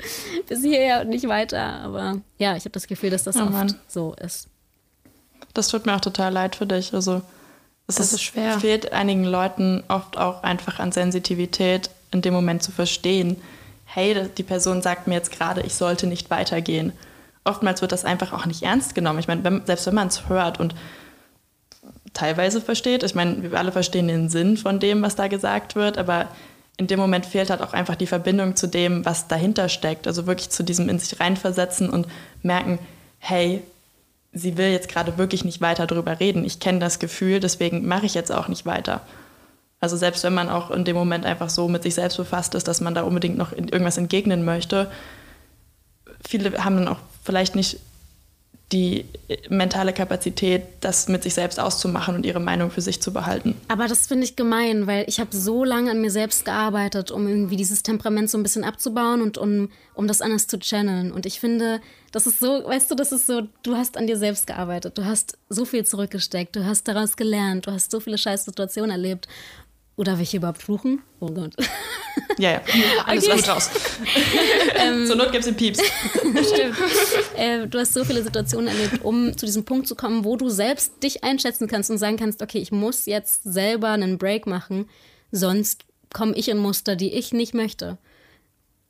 bis 0.47 0.61
hierher 0.61 1.01
und 1.01 1.09
nicht 1.09 1.27
weiter. 1.27 1.61
Aber 1.61 2.21
ja, 2.37 2.55
ich 2.55 2.63
habe 2.63 2.71
das 2.71 2.87
Gefühl, 2.87 3.09
dass 3.09 3.23
das 3.23 3.35
oh, 3.35 3.41
oft 3.41 3.51
Mann. 3.51 3.75
so 3.87 4.15
ist. 4.21 4.47
Das 5.53 5.67
tut 5.67 5.85
mir 5.85 5.95
auch 5.95 6.01
total 6.01 6.31
leid 6.31 6.55
für 6.55 6.65
dich. 6.65 6.93
Also 6.93 7.21
es 7.87 7.95
das 7.95 8.07
ist, 8.07 8.13
ist 8.13 8.23
schwer. 8.23 8.59
fehlt 8.59 8.93
einigen 8.93 9.25
Leuten 9.25 9.83
oft 9.89 10.17
auch 10.17 10.43
einfach 10.43 10.79
an 10.79 10.93
Sensitivität, 10.93 11.89
in 12.11 12.21
dem 12.21 12.33
Moment 12.33 12.63
zu 12.63 12.71
verstehen, 12.71 13.37
hey, 13.87 14.29
die 14.37 14.43
Person 14.43 14.81
sagt 14.81 15.07
mir 15.07 15.15
jetzt 15.15 15.31
gerade, 15.31 15.61
ich 15.61 15.73
sollte 15.73 16.07
nicht 16.07 16.29
weitergehen. 16.29 16.91
Oftmals 17.45 17.81
wird 17.81 17.93
das 17.93 18.05
einfach 18.05 18.33
auch 18.33 18.45
nicht 18.45 18.61
ernst 18.61 18.93
genommen. 18.93 19.19
Ich 19.19 19.27
meine, 19.27 19.43
wenn, 19.43 19.65
selbst 19.65 19.87
wenn 19.87 19.95
man 19.95 20.09
es 20.09 20.27
hört 20.27 20.59
und 20.59 20.75
teilweise 22.13 22.61
versteht, 22.61 23.03
ich 23.03 23.15
meine, 23.15 23.41
wir 23.41 23.57
alle 23.57 23.71
verstehen 23.71 24.07
den 24.07 24.29
Sinn 24.29 24.57
von 24.57 24.79
dem, 24.79 25.01
was 25.01 25.15
da 25.15 25.27
gesagt 25.27 25.75
wird, 25.75 25.97
aber 25.97 26.27
in 26.75 26.87
dem 26.87 26.99
Moment 26.99 27.25
fehlt 27.25 27.49
halt 27.49 27.61
auch 27.61 27.73
einfach 27.73 27.95
die 27.95 28.05
Verbindung 28.05 28.55
zu 28.55 28.67
dem, 28.67 29.05
was 29.05 29.27
dahinter 29.27 29.69
steckt. 29.69 30.05
Also 30.05 30.27
wirklich 30.27 30.49
zu 30.49 30.63
diesem 30.63 30.89
in 30.89 30.99
sich 30.99 31.19
reinversetzen 31.19 31.89
und 31.89 32.07
merken, 32.43 32.79
hey, 33.19 33.63
sie 34.33 34.57
will 34.57 34.69
jetzt 34.69 34.89
gerade 34.89 35.17
wirklich 35.17 35.45
nicht 35.45 35.61
weiter 35.61 35.87
darüber 35.87 36.19
reden. 36.19 36.43
Ich 36.43 36.59
kenne 36.59 36.79
das 36.79 36.99
Gefühl, 36.99 37.39
deswegen 37.39 37.87
mache 37.87 38.05
ich 38.05 38.13
jetzt 38.13 38.31
auch 38.31 38.47
nicht 38.47 38.65
weiter. 38.65 39.01
Also 39.79 39.95
selbst 39.95 40.23
wenn 40.23 40.33
man 40.33 40.49
auch 40.49 40.71
in 40.71 40.85
dem 40.85 40.95
Moment 40.95 41.25
einfach 41.25 41.49
so 41.49 41.67
mit 41.67 41.83
sich 41.83 41.95
selbst 41.95 42.17
befasst 42.17 42.55
ist, 42.55 42.67
dass 42.67 42.81
man 42.81 42.95
da 42.95 43.03
unbedingt 43.03 43.37
noch 43.37 43.51
irgendwas 43.51 43.97
entgegnen 43.97 44.43
möchte, 44.43 44.89
viele 46.27 46.63
haben 46.63 46.77
dann 46.77 46.87
auch 46.87 46.99
vielleicht 47.23 47.55
nicht 47.55 47.79
die 48.73 49.05
mentale 49.49 49.93
Kapazität, 49.93 50.63
das 50.81 51.07
mit 51.07 51.23
sich 51.23 51.33
selbst 51.33 51.57
auszumachen 51.57 52.15
und 52.15 52.25
ihre 52.25 52.41
Meinung 52.41 52.69
für 52.69 52.81
sich 52.81 53.01
zu 53.01 53.13
behalten. 53.13 53.55
Aber 53.69 53.87
das 53.87 54.07
finde 54.07 54.25
ich 54.25 54.35
gemein, 54.35 54.87
weil 54.87 55.05
ich 55.07 55.21
habe 55.21 55.33
so 55.33 55.63
lange 55.63 55.91
an 55.91 56.01
mir 56.01 56.11
selbst 56.11 56.43
gearbeitet, 56.43 57.09
um 57.09 57.29
irgendwie 57.29 57.55
dieses 57.55 57.81
Temperament 57.81 58.29
so 58.29 58.37
ein 58.37 58.43
bisschen 58.43 58.65
abzubauen 58.65 59.21
und 59.21 59.37
um, 59.37 59.69
um 59.93 60.07
das 60.07 60.21
anders 60.21 60.47
zu 60.47 60.59
channeln. 60.59 61.13
Und 61.13 61.25
ich 61.25 61.39
finde, 61.39 61.79
das 62.11 62.27
ist 62.27 62.41
so, 62.41 62.65
weißt 62.65 62.91
du, 62.91 62.95
das 62.95 63.13
ist 63.13 63.25
so, 63.25 63.43
du 63.63 63.77
hast 63.77 63.95
an 63.95 64.05
dir 64.05 64.17
selbst 64.17 64.47
gearbeitet, 64.47 64.97
du 64.97 65.05
hast 65.05 65.37
so 65.47 65.63
viel 65.63 65.85
zurückgesteckt, 65.85 66.57
du 66.57 66.65
hast 66.65 66.89
daraus 66.89 67.15
gelernt, 67.15 67.67
du 67.67 67.71
hast 67.71 67.89
so 67.89 68.01
viele 68.01 68.17
scheiß 68.17 68.43
Situationen 68.43 68.91
erlebt. 68.91 69.29
Oder 69.97 70.11
darf 70.11 70.21
ich 70.21 70.33
überhaupt 70.33 70.61
fluchen? 70.61 71.01
Oh 71.19 71.27
Gott. 71.27 71.53
Ja, 72.39 72.51
ja. 72.51 72.61
Alles 73.05 73.27
okay. 73.27 73.37
gut 73.37 73.47
raus. 73.47 73.69
ähm, 74.75 75.07
Zur 75.07 75.15
Not 75.15 75.31
gibt 75.31 75.39
es 75.39 75.45
den 75.45 75.55
Pieps. 75.55 75.79
Stimmt. 76.13 76.77
Äh, 77.35 77.67
du 77.67 77.79
hast 77.79 77.93
so 77.93 78.03
viele 78.03 78.21
Situationen 78.21 78.67
erlebt, 78.67 79.03
um 79.03 79.35
zu 79.35 79.45
diesem 79.45 79.65
Punkt 79.65 79.87
zu 79.87 79.95
kommen, 79.95 80.23
wo 80.23 80.35
du 80.35 80.49
selbst 80.49 81.01
dich 81.01 81.23
einschätzen 81.23 81.67
kannst 81.67 81.89
und 81.89 81.97
sagen 81.97 82.17
kannst, 82.17 82.43
okay, 82.43 82.59
ich 82.59 82.71
muss 82.71 83.07
jetzt 83.07 83.41
selber 83.43 83.89
einen 83.89 84.19
Break 84.19 84.45
machen, 84.45 84.87
sonst 85.31 85.85
komme 86.13 86.35
ich 86.35 86.49
in 86.49 86.57
Muster, 86.57 86.95
die 86.95 87.13
ich 87.13 87.33
nicht 87.33 87.55
möchte. 87.55 87.97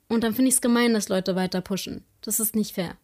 Und 0.10 0.24
dann 0.24 0.34
finde 0.34 0.50
ich 0.50 0.56
es 0.56 0.62
gemein, 0.62 0.94
dass 0.94 1.08
Leute 1.08 1.36
weiter 1.36 1.62
pushen. 1.62 2.04
Das 2.22 2.42
ist 2.42 2.56
nicht 2.56 2.76
fair. 2.76 2.98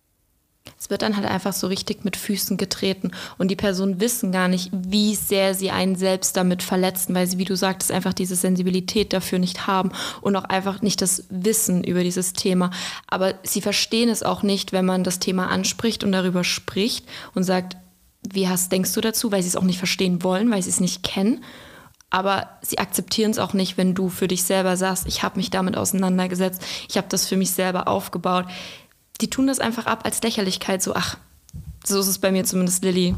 Es 0.80 0.90
wird 0.90 1.02
dann 1.02 1.16
halt 1.16 1.26
einfach 1.26 1.54
so 1.54 1.68
richtig 1.68 2.04
mit 2.04 2.18
Füßen 2.18 2.58
getreten 2.58 3.12
und 3.38 3.50
die 3.50 3.56
Personen 3.56 4.00
wissen 4.00 4.32
gar 4.32 4.48
nicht, 4.48 4.70
wie 4.74 5.16
sehr 5.16 5.56
sie 5.56 5.72
einen 5.72 5.96
selbst 5.96 6.36
damit 6.36 6.64
verletzen, 6.64 7.16
weil 7.16 7.28
sie, 7.28 7.38
wie 7.38 7.46
du 7.46 7.56
sagtest, 7.56 7.92
einfach 7.92 8.14
diese 8.14 8.36
Sensibilität 8.36 9.14
dafür 9.14 9.40
nicht 9.40 9.68
haben 9.68 9.92
und 10.22 10.36
auch 10.36 10.46
einfach 10.46 10.82
nicht 10.82 11.02
das 11.02 11.26
Wissen 11.30 11.84
über 11.84 12.04
dieses 12.04 12.34
Thema. 12.34 12.72
Aber 13.08 13.36
sie 13.44 13.62
verstehen 13.62 14.10
es 14.10 14.24
auch 14.24 14.44
nicht, 14.44 14.74
wenn 14.74 14.86
man 14.86 15.04
das 15.04 15.20
Thema 15.20 15.48
anspricht 15.48 16.04
und 16.04 16.12
darüber 16.12 16.44
spricht 16.44 17.06
und 17.34 17.44
sagt, 17.44 17.78
wie 18.30 18.48
hast, 18.48 18.72
denkst 18.72 18.94
du 18.94 19.02
dazu, 19.02 19.32
weil 19.32 19.42
sie 19.42 19.50
es 19.50 19.56
auch 19.56 19.64
nicht 19.64 19.78
verstehen 19.78 20.24
wollen, 20.24 20.50
weil 20.52 20.62
sie 20.62 20.70
es 20.70 20.80
nicht 20.80 21.04
kennen. 21.04 21.44
Aber 22.10 22.48
sie 22.62 22.78
akzeptieren 22.78 23.32
es 23.32 23.40
auch 23.40 23.54
nicht, 23.54 23.78
wenn 23.78 23.96
du 23.96 24.08
für 24.08 24.28
dich 24.28 24.44
selber 24.44 24.78
sagst, 24.78 25.08
ich 25.08 25.24
habe 25.24 25.38
mich 25.38 25.50
damit 25.50 25.76
auseinandergesetzt, 25.76 26.62
ich 26.88 26.96
habe 26.96 27.08
das 27.10 27.28
für 27.28 27.38
mich 27.38 27.52
selber 27.52 27.88
aufgebaut. 27.88 28.46
Die 29.22 29.30
tun 29.30 29.48
das 29.48 29.60
einfach 29.60 29.86
ab 29.86 30.06
als 30.06 30.22
Lächerlichkeit, 30.22 30.82
so, 30.82 30.96
ach, 30.96 31.18
so 31.86 32.00
ist 32.00 32.08
es 32.08 32.20
bei 32.20 32.32
mir 32.32 32.44
zumindest, 32.44 32.84
Lilly. 32.84 33.16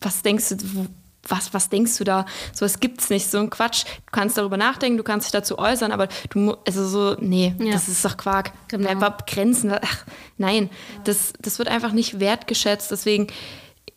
Was 0.00 0.22
denkst 0.22 0.50
du, 0.50 0.88
was, 1.28 1.54
was 1.54 1.68
denkst 1.68 1.96
du 1.98 2.04
da? 2.04 2.26
So 2.52 2.64
was 2.64 2.80
gibt's 2.80 3.10
nicht, 3.10 3.30
so 3.30 3.38
ein 3.38 3.50
Quatsch. 3.50 3.84
Du 3.84 4.12
kannst 4.12 4.38
darüber 4.38 4.56
nachdenken, 4.56 4.96
du 4.96 5.02
kannst 5.02 5.26
dich 5.26 5.32
dazu 5.32 5.58
äußern, 5.58 5.92
aber 5.92 6.08
du 6.30 6.56
also 6.66 6.86
so, 6.86 7.16
nee, 7.20 7.54
ja. 7.58 7.72
das 7.72 7.88
ist 7.88 8.04
doch 8.04 8.16
Quark. 8.16 8.52
Genau. 8.68 8.88
Einfach 8.88 9.26
Grenzen. 9.26 9.72
Ach, 9.72 10.04
nein, 10.38 10.70
das, 11.04 11.32
das 11.40 11.58
wird 11.58 11.68
einfach 11.68 11.92
nicht 11.92 12.20
wertgeschätzt. 12.20 12.90
Deswegen, 12.90 13.28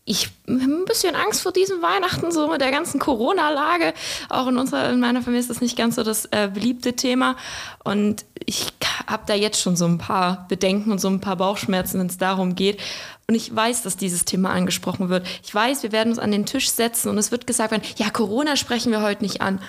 ich 0.10 0.26
habe 0.26 0.64
ein 0.64 0.86
bisschen 0.86 1.16
Angst 1.16 1.44
vor 1.44 1.52
diesem 1.52 1.84
Weihnachten, 1.84 2.32
so 2.32 2.48
mit 2.48 2.62
der 2.62 2.72
ganzen 2.72 3.00
Corona-Lage. 3.00 3.94
Auch 4.30 4.48
in 4.48 4.58
unserer, 4.58 4.90
in 4.90 5.00
meiner 5.00 5.22
Familie 5.22 5.40
ist 5.40 5.52
das 5.52 5.62
nicht 5.62 5.78
ganz 5.78 5.98
so 5.98 6.04
das 6.04 6.26
äh, 6.32 6.50
beliebte 6.52 6.96
Thema. 6.96 7.36
Und 7.84 8.26
ich 8.44 8.74
habe 9.06 9.24
da 9.28 9.36
jetzt 9.36 9.62
schon 9.62 9.76
so 9.76 9.86
ein 9.86 10.00
paar 10.00 10.48
Bedenken 10.50 10.92
und 10.92 11.00
so 11.00 11.10
ein 11.10 11.22
paar 11.22 11.36
Bauchschmerzen, 11.36 12.00
wenn 12.00 12.08
es 12.08 12.18
darum 12.18 12.56
geht. 12.56 12.80
Und 13.28 13.36
ich 13.36 13.56
weiß, 13.56 13.84
dass 13.84 13.98
dieses 13.98 14.26
Thema 14.26 14.50
angesprochen 14.50 15.10
wird. 15.10 15.28
Ich 15.44 15.54
weiß, 15.54 15.84
wir 15.84 15.92
werden 15.92 16.10
uns 16.10 16.18
an 16.18 16.32
den 16.32 16.48
Tisch 16.48 16.72
setzen 16.72 17.10
und 17.10 17.20
es 17.20 17.30
wird 17.32 17.46
gesagt 17.46 17.70
werden, 17.70 17.84
ja, 17.98 18.10
Corona 18.10 18.56
sprechen 18.56 18.92
wir 18.92 19.04
heute 19.04 19.22
nicht 19.22 19.42
an. 19.42 19.62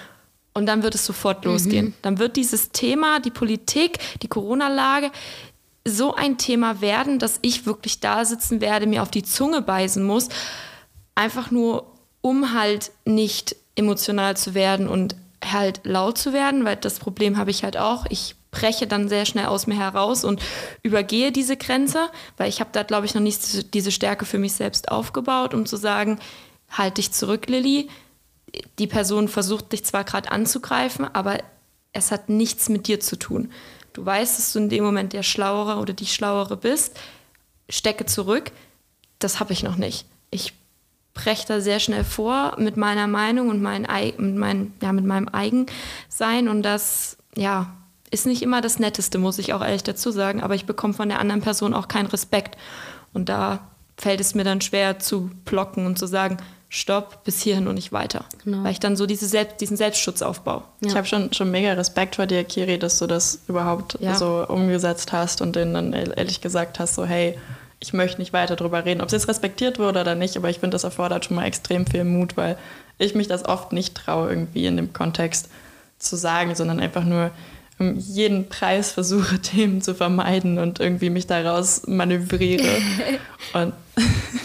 Und 0.54 0.64
dann 0.64 0.82
wird 0.82 0.94
es 0.94 1.04
sofort 1.04 1.44
mhm. 1.44 1.52
losgehen. 1.52 1.94
Dann 2.00 2.18
wird 2.18 2.36
dieses 2.36 2.70
Thema, 2.70 3.20
die 3.20 3.30
Politik, 3.30 3.98
die 4.22 4.28
Corona-Lage 4.28 5.10
so 5.84 6.14
ein 6.14 6.38
Thema 6.38 6.80
werden, 6.80 7.18
dass 7.18 7.38
ich 7.42 7.66
wirklich 7.66 8.00
da 8.00 8.24
sitzen 8.24 8.60
werde, 8.60 8.86
mir 8.86 9.02
auf 9.02 9.10
die 9.10 9.22
Zunge 9.22 9.62
beißen 9.62 10.02
muss, 10.04 10.28
einfach 11.14 11.50
nur 11.50 11.96
um 12.20 12.52
halt 12.52 12.92
nicht 13.04 13.56
emotional 13.76 14.36
zu 14.36 14.54
werden 14.54 14.88
und 14.88 15.16
halt 15.44 15.80
laut 15.84 16.18
zu 16.18 16.32
werden, 16.32 16.64
weil 16.64 16.76
das 16.76 16.98
Problem 16.98 17.38
habe 17.38 17.50
ich 17.50 17.64
halt 17.64 17.76
auch. 17.78 18.04
Ich 18.10 18.34
breche 18.50 18.86
dann 18.86 19.08
sehr 19.08 19.24
schnell 19.24 19.46
aus 19.46 19.66
mir 19.66 19.76
heraus 19.76 20.24
und 20.24 20.42
übergehe 20.82 21.32
diese 21.32 21.56
Grenze, 21.56 22.08
weil 22.36 22.48
ich 22.48 22.60
habe 22.60 22.70
da, 22.72 22.82
glaube 22.82 23.06
ich, 23.06 23.14
noch 23.14 23.22
nicht 23.22 23.72
diese 23.74 23.92
Stärke 23.92 24.26
für 24.26 24.38
mich 24.38 24.52
selbst 24.52 24.90
aufgebaut, 24.90 25.54
um 25.54 25.66
zu 25.66 25.76
sagen, 25.76 26.18
halt 26.68 26.98
dich 26.98 27.12
zurück, 27.12 27.48
Lilly. 27.48 27.88
Die 28.78 28.88
Person 28.88 29.28
versucht 29.28 29.72
dich 29.72 29.84
zwar 29.84 30.04
gerade 30.04 30.32
anzugreifen, 30.32 31.06
aber 31.12 31.38
es 31.92 32.10
hat 32.10 32.28
nichts 32.28 32.68
mit 32.68 32.86
dir 32.88 33.00
zu 33.00 33.16
tun. 33.16 33.52
Du 33.92 34.04
weißt, 34.04 34.38
dass 34.38 34.52
du 34.52 34.60
in 34.60 34.68
dem 34.68 34.84
Moment 34.84 35.12
der 35.12 35.22
Schlauere 35.22 35.80
oder 35.80 35.92
die 35.92 36.06
Schlauere 36.06 36.56
bist. 36.56 36.98
Stecke 37.68 38.06
zurück. 38.06 38.52
Das 39.18 39.40
habe 39.40 39.52
ich 39.52 39.62
noch 39.62 39.76
nicht. 39.76 40.06
Ich 40.30 40.54
breche 41.14 41.46
da 41.46 41.60
sehr 41.60 41.80
schnell 41.80 42.04
vor 42.04 42.56
mit 42.58 42.76
meiner 42.76 43.06
Meinung 43.06 43.48
und 43.48 43.60
mein, 43.60 43.82
mit, 44.16 44.36
mein, 44.36 44.72
ja, 44.80 44.92
mit 44.92 45.04
meinem 45.04 45.28
Eigensein 45.28 46.48
und 46.48 46.62
das, 46.62 47.16
ja, 47.36 47.74
ist 48.10 48.26
nicht 48.26 48.42
immer 48.42 48.60
das 48.60 48.78
Netteste, 48.78 49.18
muss 49.18 49.38
ich 49.38 49.52
auch 49.52 49.62
ehrlich 49.62 49.84
dazu 49.84 50.10
sagen, 50.10 50.42
aber 50.42 50.54
ich 50.54 50.66
bekomme 50.66 50.94
von 50.94 51.08
der 51.08 51.20
anderen 51.20 51.42
Person 51.42 51.74
auch 51.74 51.88
keinen 51.88 52.06
Respekt. 52.06 52.56
Und 53.12 53.28
da 53.28 53.68
fällt 53.96 54.20
es 54.20 54.34
mir 54.34 54.44
dann 54.44 54.60
schwer 54.60 54.98
zu 54.98 55.30
blocken 55.44 55.86
und 55.86 55.98
zu 55.98 56.06
sagen, 56.06 56.38
stopp, 56.72 57.24
bis 57.24 57.42
hierhin 57.42 57.66
und 57.66 57.74
nicht 57.74 57.92
weiter. 57.92 58.24
Genau. 58.44 58.62
Weil 58.62 58.70
ich 58.70 58.80
dann 58.80 58.96
so 58.96 59.04
diese 59.04 59.26
Selbst, 59.26 59.60
diesen 59.60 59.76
Selbstschutz 59.76 60.22
aufbaue. 60.22 60.62
Ja. 60.80 60.88
Ich 60.88 60.96
habe 60.96 61.06
schon, 61.06 61.32
schon 61.32 61.50
mega 61.50 61.72
Respekt 61.72 62.16
vor 62.16 62.26
dir, 62.26 62.44
Kiri, 62.44 62.78
dass 62.78 62.98
du 63.00 63.08
das 63.08 63.40
überhaupt 63.48 63.98
ja. 64.00 64.14
so 64.14 64.46
umgesetzt 64.46 65.12
hast 65.12 65.42
und 65.42 65.56
denen 65.56 65.74
dann 65.74 65.92
ehrlich 65.92 66.40
gesagt 66.40 66.78
hast, 66.78 66.94
so 66.94 67.04
hey, 67.04 67.36
ich 67.80 67.92
möchte 67.92 68.20
nicht 68.20 68.32
weiter 68.32 68.54
darüber 68.54 68.84
reden, 68.84 69.00
ob 69.00 69.06
es 69.06 69.12
jetzt 69.12 69.28
respektiert 69.28 69.80
wurde 69.80 70.00
oder 70.00 70.14
nicht, 70.14 70.36
aber 70.36 70.48
ich 70.48 70.60
finde, 70.60 70.76
das 70.76 70.84
erfordert 70.84 71.24
schon 71.24 71.36
mal 71.36 71.46
extrem 71.46 71.86
viel 71.86 72.04
Mut, 72.04 72.36
weil 72.36 72.56
ich 72.98 73.14
mich 73.14 73.26
das 73.26 73.44
oft 73.44 73.72
nicht 73.72 73.96
traue, 73.96 74.28
irgendwie 74.28 74.66
in 74.66 74.76
dem 74.76 74.92
Kontext 74.92 75.48
zu 75.98 76.14
sagen, 76.14 76.54
sondern 76.54 76.78
einfach 76.78 77.04
nur 77.04 77.32
um 77.80 77.96
jeden 77.96 78.48
Preis 78.48 78.92
versuche, 78.92 79.38
Themen 79.42 79.82
zu 79.82 79.94
vermeiden 79.94 80.58
und 80.58 80.78
irgendwie 80.78 81.10
mich 81.10 81.26
daraus 81.26 81.86
manövriere. 81.88 82.76
und 83.54 83.72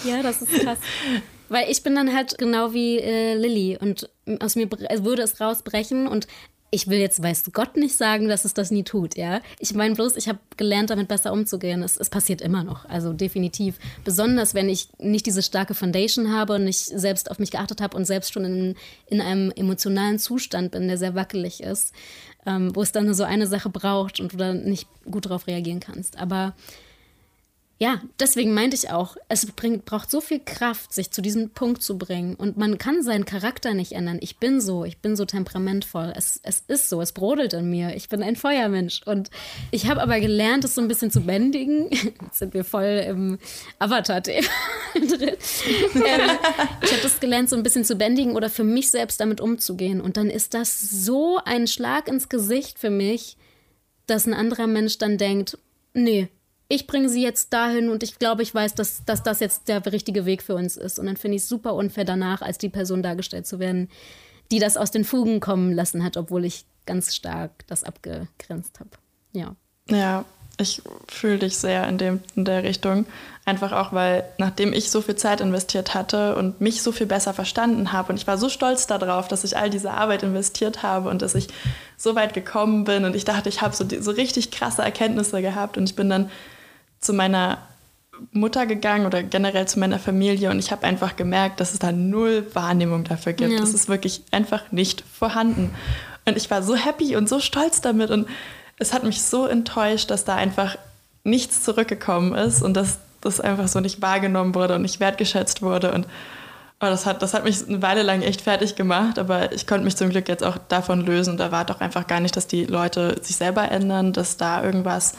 ja, 0.06 0.24
das 0.24 0.42
ist 0.42 0.54
krass. 0.64 0.80
Weil 1.50 1.70
ich 1.70 1.84
bin 1.84 1.96
dann 1.96 2.14
halt 2.14 2.38
genau 2.38 2.74
wie 2.74 2.98
äh, 3.00 3.36
Lilly 3.36 3.78
und 3.80 4.10
aus 4.40 4.56
mir 4.56 4.70
würde 4.72 5.22
es 5.22 5.40
rausbrechen 5.40 6.08
und 6.08 6.28
ich 6.72 6.88
will 6.88 6.98
jetzt, 6.98 7.24
weißt 7.24 7.48
du 7.48 7.52
Gott, 7.52 7.78
nicht 7.78 7.96
sagen, 7.96 8.28
dass 8.28 8.44
es 8.44 8.54
das 8.54 8.70
nie 8.70 8.84
tut, 8.84 9.16
ja. 9.16 9.40
Ich 9.60 9.74
meine 9.76 9.96
bloß, 9.96 10.18
ich 10.18 10.28
habe 10.28 10.40
gelernt, 10.58 10.90
damit 10.90 11.08
besser 11.08 11.32
umzugehen. 11.32 11.84
Es, 11.84 11.96
es, 11.96 12.10
passiert 12.10 12.42
immer 12.42 12.64
noch, 12.66 12.84
also 12.86 13.14
definitiv. 13.14 13.78
Besonders, 14.04 14.56
wenn 14.56 14.68
ich 14.68 14.90
nicht 14.98 15.26
diese 15.26 15.44
starke 15.44 15.74
Foundation 15.74 16.34
habe 16.34 16.56
und 16.56 16.66
nicht 16.66 16.80
selbst 16.80 17.32
auf 17.32 17.40
mich 17.40 17.52
geachtet 17.52 17.80
habe 17.80 17.96
und 17.96 18.06
selbst 18.06 18.34
schon 18.34 18.44
in, 18.44 18.76
in 19.08 19.22
einem 19.22 19.52
emotionalen 19.56 20.20
Zustand 20.20 20.72
bin, 20.72 20.88
der 20.88 20.98
sehr 20.98 21.16
wackelig 21.16 21.62
ist 21.62 21.94
ähm, 22.46 22.76
wo 22.76 22.82
es 22.82 22.92
dann 22.92 23.06
nur 23.06 23.14
so 23.14 23.24
eine 23.24 23.48
Sache 23.48 23.70
braucht 23.70 24.20
und 24.20 24.34
du 24.34 24.38
dann 24.38 24.64
nicht 24.64 24.88
gut 25.10 25.26
darauf 25.26 25.48
reagieren 25.48 25.80
kannst. 25.80 26.20
Aber 26.20 26.56
ja, 27.78 28.02
deswegen 28.22 28.54
meinte 28.54 28.78
ich 28.78 28.90
auch, 28.90 29.18
es 29.28 29.46
bringt, 29.48 29.84
braucht 29.84 30.10
so 30.10 30.22
viel 30.22 30.40
Kraft, 30.40 30.94
sich 30.94 31.12
zu 31.12 31.22
diesem 31.22 31.50
Punkt 31.50 31.84
zu 31.84 31.98
bringen. 31.98 32.36
Und 32.36 32.56
man 32.56 32.78
kann 32.78 33.04
seinen 33.04 33.26
Charakter 33.26 33.74
nicht 33.74 33.92
ändern. 33.92 34.18
Ich 34.22 34.38
bin 34.38 34.62
so, 34.62 34.86
ich 34.86 35.00
bin 35.00 35.18
so 35.18 35.26
temperamentvoll. 35.26 36.14
Es, 36.16 36.40
es 36.44 36.64
ist 36.70 36.88
so, 36.88 37.02
es 37.02 37.12
brodelt 37.12 37.52
in 37.52 37.70
mir. 37.70 37.94
Ich 37.98 38.08
bin 38.08 38.24
ein 38.24 38.38
Feuermensch. 38.38 39.02
Und 39.06 39.30
ich 39.72 39.90
habe 39.90 40.02
aber 40.02 40.22
gelernt, 40.22 40.64
es 40.64 40.76
so 40.76 40.80
ein 40.80 40.88
bisschen 40.88 41.12
zu 41.12 41.20
bändigen. 41.20 41.90
Jetzt 41.92 42.40
sind 42.40 42.54
wir 42.54 42.64
voll 42.64 43.04
im 43.10 43.40
Avatar-Thema 43.80 44.48
drin. 44.96 45.36
ähm, 45.96 46.30
ich 46.82 46.92
habe 46.92 47.02
das 47.04 47.20
gelernt, 47.20 47.50
so 47.50 47.58
ein 47.58 47.64
bisschen 47.64 47.84
zu 47.84 47.98
bändigen 47.98 48.38
oder 48.38 48.50
für 48.50 48.64
mich 48.64 48.90
selbst 48.90 49.20
damit 49.20 49.42
umzugehen. 49.42 50.00
Und 50.00 50.16
dann 50.16 50.30
ist 50.30 50.54
das 50.54 50.80
so 50.80 51.40
ein 51.44 51.68
Schlag 51.68 52.08
ins 52.08 52.30
Gesicht 52.30 52.80
für 52.80 52.90
mich, 52.90 53.36
dass 54.08 54.26
ein 54.26 54.34
anderer 54.34 54.68
Mensch 54.68 54.98
dann 54.98 55.18
denkt, 55.18 55.58
nee, 55.94 56.30
ich 56.68 56.88
bringe 56.88 57.10
sie 57.10 57.22
jetzt 57.22 57.54
dahin 57.54 57.90
und 57.90 58.02
ich 58.02 58.18
glaube, 58.18 58.42
ich 58.42 58.54
weiß, 58.54 58.74
dass, 58.74 59.06
dass 59.06 59.22
das 59.22 59.40
jetzt 59.40 59.68
der 59.68 59.86
richtige 59.86 60.26
Weg 60.26 60.42
für 60.42 60.56
uns 60.56 60.78
ist. 60.78 60.98
Und 60.98 61.06
dann 61.06 61.18
finde 61.18 61.38
ich 61.38 61.44
es 61.44 61.50
super 61.50 61.76
unfair 61.76 62.06
danach, 62.06 62.42
als 62.42 62.58
die 62.58 62.70
Person 62.70 63.04
dargestellt 63.04 63.46
zu 63.46 63.60
werden, 63.60 63.90
die 64.52 64.60
das 64.60 64.78
aus 64.78 64.92
den 64.92 65.04
Fugen 65.04 65.40
kommen 65.40 65.74
lassen 65.74 66.04
hat, 66.04 66.18
obwohl 66.18 66.46
ich 66.46 66.66
ganz 66.86 67.16
stark 67.16 67.52
das 67.68 67.84
abgegrenzt 67.84 68.80
habe. 68.80 68.92
Ja. 69.34 69.56
Ja, 69.90 70.26
ich 70.58 70.82
fühle 71.08 71.40
dich 71.40 71.58
sehr 71.58 71.88
in, 71.88 71.98
dem, 71.98 72.22
in 72.36 72.46
der 72.46 72.64
Richtung. 72.64 73.06
Einfach 73.44 73.72
auch, 73.72 73.94
weil 73.94 74.24
nachdem 74.40 74.74
ich 74.74 74.90
so 74.90 75.02
viel 75.02 75.16
Zeit 75.16 75.42
investiert 75.42 75.94
hatte 75.94 76.36
und 76.36 76.62
mich 76.62 76.82
so 76.82 76.92
viel 76.92 77.06
besser 77.06 77.34
verstanden 77.34 77.92
habe 77.92 78.12
und 78.12 78.18
ich 78.18 78.26
war 78.26 78.40
so 78.40 78.50
stolz 78.50 78.88
darauf, 78.88 79.28
dass 79.28 79.44
ich 79.44 79.58
all 79.58 79.70
diese 79.70 79.92
Arbeit 79.92 80.24
investiert 80.24 80.82
habe 80.82 81.10
und 81.10 81.22
dass 81.22 81.36
ich 81.36 81.50
so 81.98 82.16
weit 82.16 82.34
gekommen 82.34 82.86
bin 82.86 83.06
und 83.06 83.16
ich 83.16 83.26
dachte, 83.26 83.50
ich 83.50 83.62
habe 83.62 83.76
so, 83.76 83.86
so 84.00 84.12
richtig 84.12 84.50
krasse 84.50 84.82
Erkenntnisse 84.82 85.42
gehabt 85.42 85.78
und 85.78 85.88
ich 85.88 85.96
bin 85.96 86.10
dann 86.10 86.32
zu 87.00 87.14
meiner 87.14 87.60
Mutter 88.32 88.66
gegangen 88.66 89.06
oder 89.06 89.24
generell 89.24 89.68
zu 89.68 89.80
meiner 89.80 90.00
Familie 90.00 90.50
und 90.50 90.60
ich 90.60 90.72
habe 90.72 90.86
einfach 90.86 91.16
gemerkt, 91.16 91.60
dass 91.60 91.74
es 91.74 91.80
da 91.80 91.92
null 91.92 92.48
Wahrnehmung 92.54 93.04
dafür 93.04 93.34
gibt. 93.34 93.52
Ja. 93.52 93.60
Das 93.60 93.74
ist 93.74 93.90
wirklich 93.90 94.24
einfach 94.32 94.72
nicht 94.72 95.02
vorhanden. 95.02 95.74
Und 96.26 96.38
ich 96.38 96.50
war 96.50 96.64
so 96.64 96.76
happy 96.76 97.16
und 97.16 97.30
so 97.30 97.40
stolz 97.40 97.82
damit 97.82 98.12
und 98.12 98.28
es 98.78 98.94
hat 98.94 99.04
mich 99.04 99.22
so 99.22 99.46
enttäuscht, 99.46 100.12
dass 100.12 100.26
da 100.26 100.36
einfach 100.36 100.78
nichts 101.24 101.64
zurückgekommen 101.64 102.34
ist 102.36 102.62
und 102.62 102.76
dass 102.76 103.00
das 103.22 103.40
einfach 103.42 103.68
so 103.68 103.80
nicht 103.80 104.02
wahrgenommen 104.02 104.56
wurde 104.56 104.76
und 104.76 104.84
nicht 104.84 105.00
wertgeschätzt 105.00 105.62
wurde. 105.62 105.92
Und 105.92 106.06
oh, 106.82 106.86
das, 106.86 107.06
hat, 107.06 107.22
das 107.22 107.34
hat 107.34 107.44
mich 107.44 107.68
eine 107.68 107.82
Weile 107.82 108.04
lang 108.04 108.22
echt 108.22 108.42
fertig 108.42 108.76
gemacht, 108.76 109.18
aber 109.18 109.52
ich 109.52 109.66
konnte 109.66 109.84
mich 109.84 109.96
zum 109.96 110.10
Glück 110.10 110.28
jetzt 110.28 110.44
auch 110.44 110.58
davon 110.70 111.02
lösen. 111.02 111.32
Und 111.32 111.40
da 111.40 111.52
war 111.52 111.66
doch 111.66 111.82
einfach 111.82 112.08
gar 112.08 112.20
nicht, 112.20 112.36
dass 112.38 112.48
die 112.48 112.66
Leute 112.66 113.20
sich 113.22 113.36
selber 113.36 113.72
ändern, 113.72 114.14
dass 114.14 114.38
da 114.38 114.64
irgendwas 114.64 115.14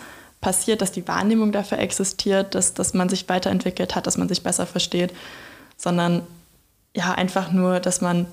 passiert, 0.46 0.80
dass 0.80 0.92
die 0.92 1.08
Wahrnehmung 1.08 1.50
dafür 1.50 1.80
existiert, 1.80 2.54
dass, 2.54 2.72
dass 2.72 2.94
man 2.94 3.08
sich 3.08 3.28
weiterentwickelt 3.28 3.96
hat, 3.96 4.06
dass 4.06 4.16
man 4.16 4.28
sich 4.28 4.44
besser 4.44 4.64
versteht, 4.64 5.12
sondern 5.76 6.22
ja, 6.94 7.10
einfach 7.10 7.50
nur, 7.50 7.80
dass 7.80 8.00
man 8.00 8.26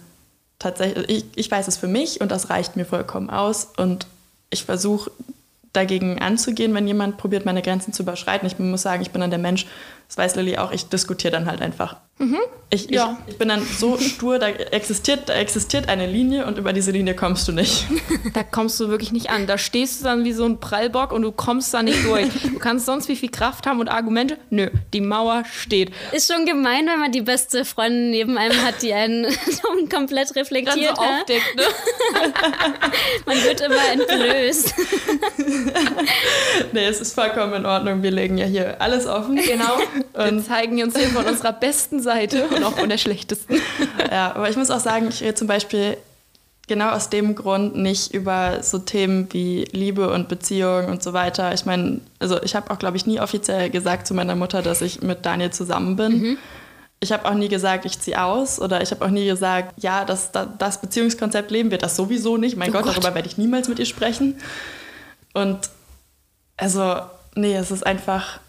tatsächlich, 0.60 1.10
ich, 1.10 1.26
ich 1.34 1.50
weiß 1.50 1.68
es 1.68 1.76
für 1.76 1.88
mich 1.88 2.22
und 2.22 2.30
das 2.30 2.52
reicht 2.52 2.76
mir 2.76 2.86
vollkommen 2.86 3.32
aus 3.32 3.70
und 3.78 4.06
ich 4.52 4.64
versuche 4.64 5.10
dagegen 5.74 6.22
anzugehen, 6.22 6.76
wenn 6.76 6.86
jemand 6.86 7.18
probiert, 7.18 7.46
meine 7.46 7.64
Grenzen 7.64 7.94
zu 7.94 8.04
überschreiten. 8.04 8.46
Ich 8.46 8.60
muss 8.60 8.84
sagen, 8.84 9.02
ich 9.02 9.10
bin 9.10 9.22
dann 9.22 9.32
der 9.32 9.40
Mensch, 9.40 9.66
das 10.08 10.16
weiß 10.16 10.36
Lilly 10.36 10.60
auch, 10.60 10.72
ich 10.72 10.90
diskutiere 10.90 11.32
dann 11.32 11.48
halt 11.48 11.64
einfach. 11.64 11.96
Mhm. 12.24 12.40
Ich, 12.70 12.90
ja. 12.90 13.18
ich, 13.28 13.34
ich, 13.34 13.38
bin 13.38 13.50
dann 13.50 13.62
so 13.62 13.98
stur, 14.00 14.40
da 14.40 14.48
existiert, 14.48 15.30
da 15.30 15.34
existiert 15.34 15.90
eine 15.90 16.08
Linie 16.08 16.48
und 16.48 16.58
über 16.58 16.74
diese 16.74 16.90
Linie 16.90 17.16
kommst 17.16 17.48
du 17.48 17.52
nicht. 17.52 17.86
Da 18.34 18.42
kommst 18.42 18.80
du 18.80 18.90
wirklich 18.90 19.12
nicht 19.12 19.30
an. 19.30 19.46
Da 19.46 19.60
stehst 19.60 20.00
du 20.00 20.06
dann 20.06 20.24
wie 20.24 20.34
so 20.34 20.46
ein 20.46 20.60
Prallbock 20.60 21.12
und 21.12 21.22
du 21.22 21.32
kommst 21.32 21.74
da 21.74 21.84
nicht 21.84 22.04
durch. 22.06 22.30
Du 22.42 22.58
kannst 22.58 22.86
sonst 22.86 23.10
wie 23.10 23.16
viel 23.16 23.30
Kraft 23.30 23.68
haben 23.68 23.80
und 23.80 23.90
Argumente. 23.90 24.38
Nö, 24.50 24.70
die 24.94 25.02
Mauer 25.02 25.44
steht. 25.46 25.92
Ist 26.14 26.32
schon 26.32 26.46
gemein, 26.46 26.88
wenn 26.88 27.00
man 27.00 27.12
die 27.12 27.22
beste 27.22 27.64
Freundin 27.64 28.10
neben 28.10 28.38
einem 28.38 28.60
hat, 28.64 28.82
die 28.82 28.94
einen 28.94 29.28
komplett 29.94 30.36
reflektiert. 30.36 30.92
Dann 30.92 30.96
so 30.96 31.02
aufdeckt, 31.02 31.56
ne? 31.56 31.64
man 33.26 33.44
wird 33.44 33.62
immer 33.62 33.92
entblößt. 33.92 34.74
nee, 36.72 36.86
es 36.86 37.02
ist 37.02 37.14
vollkommen 37.14 37.54
in 37.54 37.66
Ordnung. 37.66 38.02
Wir 38.02 38.12
legen 38.12 38.38
ja 38.38 38.46
hier 38.46 38.82
alles 38.82 39.06
offen. 39.06 39.36
Genau. 39.36 39.76
Und 40.14 40.38
wir 40.38 40.46
zeigen 40.46 40.82
uns 40.82 40.98
hier 40.98 41.10
von 41.10 41.26
unserer 41.26 41.54
besten 41.54 42.02
Seite 42.02 42.13
und 42.22 42.64
auch 42.64 42.78
von 42.78 42.90
der 42.90 42.98
schlechtesten. 42.98 43.56
ja, 44.12 44.36
aber 44.36 44.50
ich 44.50 44.58
muss 44.58 44.72
auch 44.72 44.80
sagen, 44.80 45.08
ich 45.10 45.22
rede 45.22 45.36
zum 45.36 45.48
Beispiel 45.48 45.98
genau 46.68 46.90
aus 46.90 47.10
dem 47.10 47.36
Grund 47.36 47.76
nicht 47.76 48.14
über 48.14 48.64
so 48.64 48.80
Themen 48.80 49.28
wie 49.32 49.66
Liebe 49.72 50.10
und 50.12 50.30
Beziehung 50.30 50.86
und 50.86 51.04
so 51.04 51.14
weiter. 51.14 51.54
Ich 51.54 51.66
meine, 51.66 52.00
also 52.20 52.42
ich 52.42 52.56
habe 52.56 52.72
auch, 52.72 52.80
glaube 52.80 52.98
ich, 52.98 53.06
nie 53.06 53.20
offiziell 53.20 53.70
gesagt 53.70 54.08
zu 54.08 54.14
meiner 54.14 54.36
Mutter, 54.36 54.62
dass 54.62 54.82
ich 54.82 55.02
mit 55.02 55.26
Daniel 55.26 55.52
zusammen 55.52 55.96
bin. 55.96 56.12
Mhm. 56.20 56.38
Ich 57.00 57.12
habe 57.12 57.26
auch 57.26 57.34
nie 57.34 57.50
gesagt, 57.50 57.84
ich 57.84 58.00
ziehe 58.00 58.24
aus 58.24 58.62
oder 58.62 58.82
ich 58.82 58.92
habe 58.92 59.04
auch 59.04 59.10
nie 59.10 59.26
gesagt, 59.26 59.74
ja, 59.84 60.06
das, 60.06 60.32
das, 60.32 60.48
das, 60.58 60.80
Beziehungskonzept 60.80 61.52
leben 61.52 61.70
wir 61.70 61.78
das 61.78 61.98
sowieso 61.98 62.38
nicht. 62.38 62.56
Mein 62.56 62.70
oh 62.70 62.74
Gott, 62.74 62.84
Gott, 62.84 62.94
darüber 62.94 63.14
werde 63.14 63.28
ich 63.28 63.38
niemals 63.38 63.68
mit 63.68 63.78
ihr 63.78 63.86
sprechen. 63.86 64.38
Und 65.34 65.70
also, 66.56 67.02
nee, 67.36 67.56
es 67.56 67.72
ist 67.72 67.86
einfach, 67.86 68.40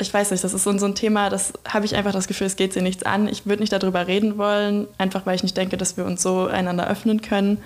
ich 0.00 0.12
weiß 0.12 0.30
nicht, 0.30 0.42
das 0.42 0.54
ist 0.54 0.64
so, 0.64 0.70
ein 0.70 0.94
Thema, 0.94 1.30
das 1.30 1.52
habe 1.68 1.84
ich 1.84 1.94
einfach 1.94 2.12
das 2.12 2.28
Gefühl, 2.28 2.46
es 2.46 2.56
geht 2.56 2.72
sie 2.72 2.82
nichts 2.82 3.04
an. 3.04 3.28
Ich 3.28 3.46
würde 3.46 3.60
nicht 3.60 3.72
darüber 3.72 4.06
reden 4.06 4.38
wollen, 4.38 4.86
einfach 4.98 5.26
weil 5.26 5.36
ich 5.36 5.42
nicht 5.42 5.56
denke, 5.56 5.76
dass 5.76 5.96
wir 5.96 6.04
uns 6.04 6.22
so 6.22 6.46
einander 6.46 6.88
öffnen 6.88 7.22
können. 7.22 7.62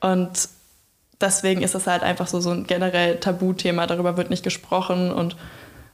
Und 0.00 0.48
deswegen 1.20 1.62
ist 1.62 1.74
es 1.74 1.86
halt 1.86 2.02
einfach 2.02 2.26
so, 2.26 2.40
so 2.40 2.50
ein 2.50 2.66
generell 2.66 3.16
Tabuthema, 3.18 3.86
darüber 3.86 4.16
wird 4.16 4.30
nicht 4.30 4.42
gesprochen 4.42 5.12
und 5.12 5.36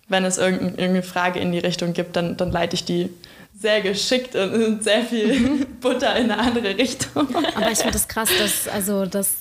wenn 0.08 0.24
es 0.24 0.38
irgendeine 0.38 1.02
Frage 1.02 1.40
in 1.40 1.50
die 1.52 1.58
Richtung 1.58 1.92
gibt, 1.92 2.14
dann, 2.16 2.36
dann 2.36 2.52
leite 2.52 2.74
ich 2.74 2.84
die 2.84 3.10
sehr 3.58 3.80
geschickt 3.80 4.36
und 4.36 4.82
sehr 4.84 5.02
viel 5.02 5.66
Butter 5.80 6.14
in 6.16 6.30
eine 6.30 6.38
andere 6.38 6.76
Richtung. 6.78 7.34
Aber 7.34 7.70
ich 7.70 7.78
finde 7.78 7.94
das 7.94 8.06
krass, 8.06 8.30
dass, 8.38 8.68
also 8.68 9.06
das 9.06 9.38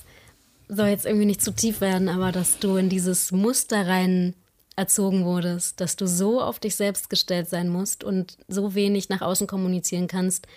soll 0.67 0.87
jetzt 0.87 1.05
irgendwie 1.05 1.25
nicht 1.25 1.43
zu 1.43 1.53
tief 1.53 1.81
werden, 1.81 2.09
aber 2.09 2.31
dass 2.31 2.57
du 2.57 2.77
in 2.77 2.89
dieses 2.89 3.31
Muster 3.31 3.87
rein 3.87 4.33
erzogen 4.75 5.25
wurdest, 5.25 5.79
dass 5.79 5.95
du 5.95 6.07
so 6.07 6.41
auf 6.41 6.59
dich 6.59 6.75
selbst 6.75 7.09
gestellt 7.09 7.49
sein 7.49 7.69
musst 7.69 8.03
und 8.03 8.37
so 8.47 8.75
wenig 8.75 9.09
nach 9.09 9.21
außen 9.21 9.47
kommunizieren 9.47 10.07
kannst, 10.07 10.47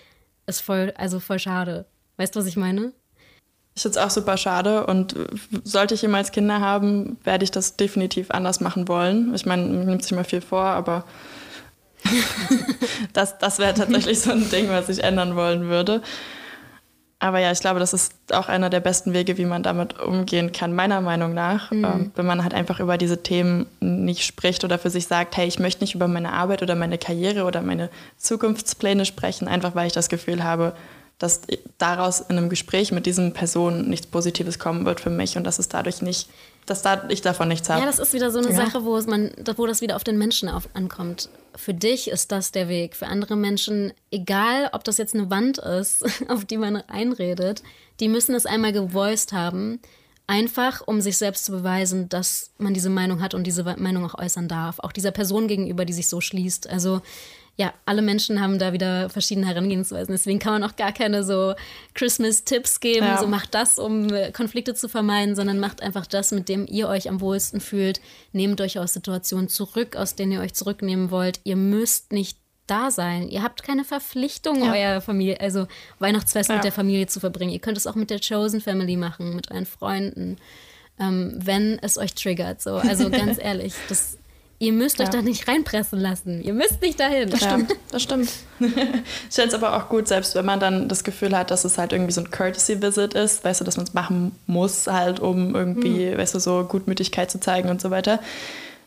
ist 0.47 0.61
voll, 0.61 0.93
also 0.97 1.21
voll 1.21 1.39
schade. 1.39 1.87
Weißt 2.17 2.35
du, 2.35 2.41
was 2.41 2.47
ich 2.47 2.57
meine? 2.57 2.93
Ich 3.75 3.83
finde 3.83 3.97
es 3.97 4.05
auch 4.05 4.11
super 4.11 4.37
schade 4.37 4.87
und 4.87 5.15
sollte 5.63 5.95
ich 5.95 6.03
jemals 6.03 6.33
Kinder 6.33 6.61
haben, 6.61 7.17
werde 7.23 7.45
ich 7.45 7.53
das 7.53 7.77
definitiv 7.77 8.33
anders 8.33 8.61
machen 8.61 8.89
wollen. 8.89 9.33
Ich 9.37 9.47
meine, 9.47 9.63
mir 9.63 9.85
nimmt 9.85 10.03
sich 10.03 10.11
mal 10.13 10.25
viel 10.25 10.41
vor, 10.41 10.65
aber 10.65 11.05
das, 13.13 13.39
das 13.39 13.61
wäre 13.61 13.75
tatsächlich 13.75 14.21
so 14.21 14.33
ein 14.33 14.51
Ding, 14.51 14.69
was 14.69 14.89
ich 14.89 15.05
ändern 15.05 15.37
wollen 15.37 15.69
würde. 15.69 16.03
Aber 17.21 17.41
ja, 17.41 17.51
ich 17.51 17.59
glaube, 17.59 17.81
das 17.81 17.93
ist 17.93 18.13
auch 18.33 18.49
einer 18.49 18.71
der 18.71 18.79
besten 18.79 19.13
Wege, 19.13 19.39
wie 19.39 19.45
man 19.45 19.65
damit 19.65 19.99
umgehen 19.99 20.53
kann, 20.53 20.73
meiner 20.73 21.01
Meinung 21.01 21.35
nach. 21.35 21.73
Mhm. 21.73 21.85
Ähm, 21.85 22.13
wenn 22.15 22.27
man 22.27 22.45
halt 22.45 22.55
einfach 22.55 22.79
über 22.79 22.97
diese 22.97 23.23
Themen 23.23 23.67
nicht 23.81 24.25
spricht 24.25 24.63
oder 24.63 24.79
für 24.79 24.91
sich 24.91 25.09
sagt, 25.09 25.37
hey, 25.37 25.49
ich 25.49 25.59
möchte 25.59 25.83
nicht 25.83 25.97
über 25.97 26.07
meine 26.07 26.33
Arbeit 26.33 26.63
oder 26.63 26.77
meine 26.77 26.97
Karriere 26.97 27.45
oder 27.45 27.61
meine 27.61 27.91
Zukunftspläne 28.19 29.05
sprechen, 29.05 29.49
einfach 29.49 29.75
weil 29.75 29.89
ich 29.89 29.93
das 29.93 30.09
Gefühl 30.09 30.45
habe, 30.45 30.75
dass 31.19 31.41
daraus 31.79 32.21
in 32.21 32.39
einem 32.39 32.49
Gespräch 32.49 32.93
mit 32.93 33.05
diesen 33.05 33.33
Personen 33.33 33.89
nichts 33.89 34.07
Positives 34.07 34.61
kommen 34.61 34.87
wird 34.87 35.01
für 35.01 35.11
mich 35.11 35.37
und 35.37 35.43
dass 35.43 35.59
es 35.59 35.69
dadurch 35.69 36.03
nicht, 36.03 36.29
dass 36.71 36.83
da 36.83 37.05
ich 37.09 37.23
davon 37.23 37.49
nichts 37.49 37.69
habe. 37.69 37.81
Ja, 37.81 37.87
das 37.87 37.99
ist 37.99 38.13
wieder 38.13 38.31
so 38.31 38.39
eine 38.39 38.51
ja. 38.51 38.57
Sache, 38.57 38.85
wo, 38.85 38.97
es 38.97 39.07
man, 39.07 39.31
wo 39.57 39.67
das 39.67 39.81
wieder 39.81 39.97
auf 39.97 40.05
den 40.05 40.19
Menschen 40.19 40.49
auf, 40.49 40.69
ankommt. 40.75 41.29
Für 41.57 41.75
dich 41.75 42.09
ist 42.09 42.33
das 42.33 42.53
der 42.53 42.69
Weg. 42.69 42.97
Für 42.97 43.07
andere 43.07 43.37
Menschen, 43.37 43.93
egal 44.11 44.71
ob 44.73 44.85
das 44.85 44.99
jetzt 44.99 45.15
eine 45.15 45.31
Wand 45.31 45.59
ist, 45.59 46.05
auf 46.29 46.45
die 46.45 46.57
man 46.57 46.77
einredet, 46.77 47.63
die 48.01 48.09
müssen 48.09 48.35
es 48.35 48.47
einmal 48.47 48.73
gevoiced 48.73 49.33
haben, 49.33 49.81
einfach 50.27 50.83
um 50.87 51.01
sich 51.01 51.17
selbst 51.17 51.45
zu 51.45 51.53
beweisen, 51.53 52.09
dass 52.09 52.51
man 52.59 52.75
diese 52.75 52.91
Meinung 52.91 53.23
hat 53.23 53.35
und 53.35 53.47
diese 53.47 53.65
Meinung 53.65 54.05
auch 54.05 54.19
äußern 54.19 54.47
darf. 54.47 54.79
Auch 54.79 54.93
dieser 54.93 55.11
Person 55.11 55.49
gegenüber, 55.49 55.85
die 55.85 55.95
sich 55.95 56.09
so 56.09 56.21
schließt. 56.21 56.69
Also 56.69 57.01
ja, 57.59 57.75
alle 57.87 58.03
Menschen 58.03 58.41
haben 58.41 58.61
da 58.61 58.73
wieder 58.73 59.11
verschiedene 59.11 59.49
Herangehensweisen. 59.49 60.15
Deswegen 60.15 60.39
kann 60.39 60.53
man 60.53 60.63
auch 60.63 60.77
gar 60.77 60.93
keine 60.93 61.25
so 61.25 61.55
Christmas-Tipps 61.95 62.79
geben, 62.79 63.05
ja. 63.05 63.19
so 63.19 63.27
macht 63.27 63.53
das, 63.53 63.81
um 63.81 64.13
äh, 64.15 64.31
Konflikte 64.31 64.75
zu 64.75 64.89
vermeiden, 64.89 65.35
sondern 65.35 65.59
macht 65.59 65.83
einfach 65.83 66.07
das, 66.07 66.31
mit 66.31 66.49
dem 66.49 66.67
ihr 66.69 66.89
euch 66.89 67.09
am 67.09 67.21
wohlsten 67.21 67.61
fühlt. 67.61 68.01
Nehmt 68.33 68.61
euch 68.61 68.79
aus 68.79 68.93
Situationen 68.93 69.49
zurück, 69.49 69.97
aus 69.97 70.15
denen 70.15 70.31
ihr 70.31 70.41
euch 70.41 70.55
zurücknehmen 70.55 71.11
wollt. 71.11 71.41
Ihr 71.43 71.57
müsst 71.57 72.13
nicht 72.13 72.39
da 72.69 72.93
sein. 72.93 73.29
Ihr 73.29 73.43
habt 73.43 73.65
keine 73.65 73.85
Verpflichtung, 73.85 74.63
ja. 74.63 74.73
euer 74.73 75.01
Familie, 75.01 75.41
also 75.41 75.67
Weihnachtsfest 75.99 76.51
ja. 76.51 76.57
mit 76.57 76.65
der 76.65 76.73
Familie 76.73 77.09
zu 77.09 77.19
verbringen. 77.19 77.51
Ihr 77.51 77.59
könnt 77.59 77.77
es 77.77 77.89
auch 77.89 77.97
mit 77.97 78.11
der 78.11 78.21
Chosen 78.21 78.61
Family 78.61 78.97
machen, 78.97 79.35
mit 79.35 79.51
euren 79.51 79.67
Freunden, 79.67 80.37
ähm, 81.01 81.35
wenn 81.35 81.81
es 81.81 81.99
euch 81.99 82.15
triggert. 82.15 82.63
So, 82.63 82.77
also 82.77 83.11
ganz 83.11 83.37
ehrlich, 83.43 83.75
das 83.89 84.17
Ihr 84.61 84.73
müsst 84.73 84.99
ja. 84.99 85.05
euch 85.05 85.11
da 85.11 85.23
nicht 85.23 85.47
reinpressen 85.47 86.01
lassen. 86.01 86.43
Ihr 86.43 86.53
müsst 86.53 86.83
nicht 86.83 86.99
dahin. 86.99 87.31
Das 87.31 87.45
stimmt, 87.45 87.77
das 87.93 88.03
stimmt. 88.03 88.29
ich 88.59 88.71
finde 89.35 89.49
es 89.49 89.55
aber 89.55 89.77
auch 89.77 89.89
gut, 89.89 90.09
selbst 90.09 90.35
wenn 90.35 90.45
man 90.45 90.59
dann 90.59 90.89
das 90.89 91.05
Gefühl 91.05 91.37
hat, 91.37 91.53
dass 91.53 91.65
es 91.65 91.79
halt 91.79 91.93
irgendwie 91.93 92.13
so 92.13 92.23
ein 92.23 92.31
Courtesy-Visit 92.31 93.15
ist, 93.15 93.45
weißt 93.45 93.61
du, 93.61 93.65
dass 93.65 93.77
man 93.77 93.87
es 93.87 93.95
machen 93.95 94.33
muss, 94.47 94.89
halt, 94.89 95.21
um 95.21 95.55
irgendwie, 95.55 96.07
mhm. 96.07 96.19
weißt 96.19 96.35
du, 96.35 96.41
so 96.41 96.65
Gutmütigkeit 96.65 97.31
zu 97.31 97.39
zeigen 97.39 97.69
und 97.69 97.81
so 97.81 97.91
weiter. 97.91 98.19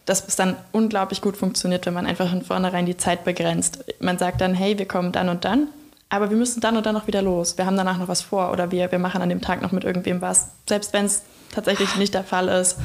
Dass 0.05 0.27
es 0.27 0.35
dann 0.35 0.57
unglaublich 0.73 1.21
gut 1.21 1.37
funktioniert, 1.37 1.85
wenn 1.85 1.93
man 1.93 2.05
einfach 2.05 2.29
von 2.29 2.41
vornherein 2.41 2.85
die 2.85 2.97
Zeit 2.97 3.23
begrenzt. 3.23 3.85
Man 3.99 4.17
sagt 4.17 4.41
dann, 4.41 4.53
hey, 4.53 4.77
wir 4.77 4.87
kommen 4.87 5.13
dann 5.13 5.29
und 5.29 5.45
dann, 5.45 5.67
aber 6.09 6.29
wir 6.29 6.35
müssen 6.35 6.59
dann 6.59 6.75
und 6.75 6.85
dann 6.85 6.95
noch 6.95 7.07
wieder 7.07 7.21
los. 7.21 7.57
Wir 7.57 7.65
haben 7.65 7.77
danach 7.77 7.97
noch 7.97 8.09
was 8.09 8.21
vor 8.21 8.51
oder 8.51 8.71
wir, 8.71 8.91
wir 8.91 8.99
machen 8.99 9.21
an 9.21 9.29
dem 9.29 9.39
Tag 9.39 9.61
noch 9.61 9.71
mit 9.71 9.85
irgendwem 9.85 10.19
was. 10.19 10.49
Selbst 10.67 10.91
wenn 10.91 11.05
es 11.05 11.21
tatsächlich 11.53 11.95
nicht 11.95 12.13
der 12.13 12.25
Fall 12.25 12.49
ist 12.49 12.75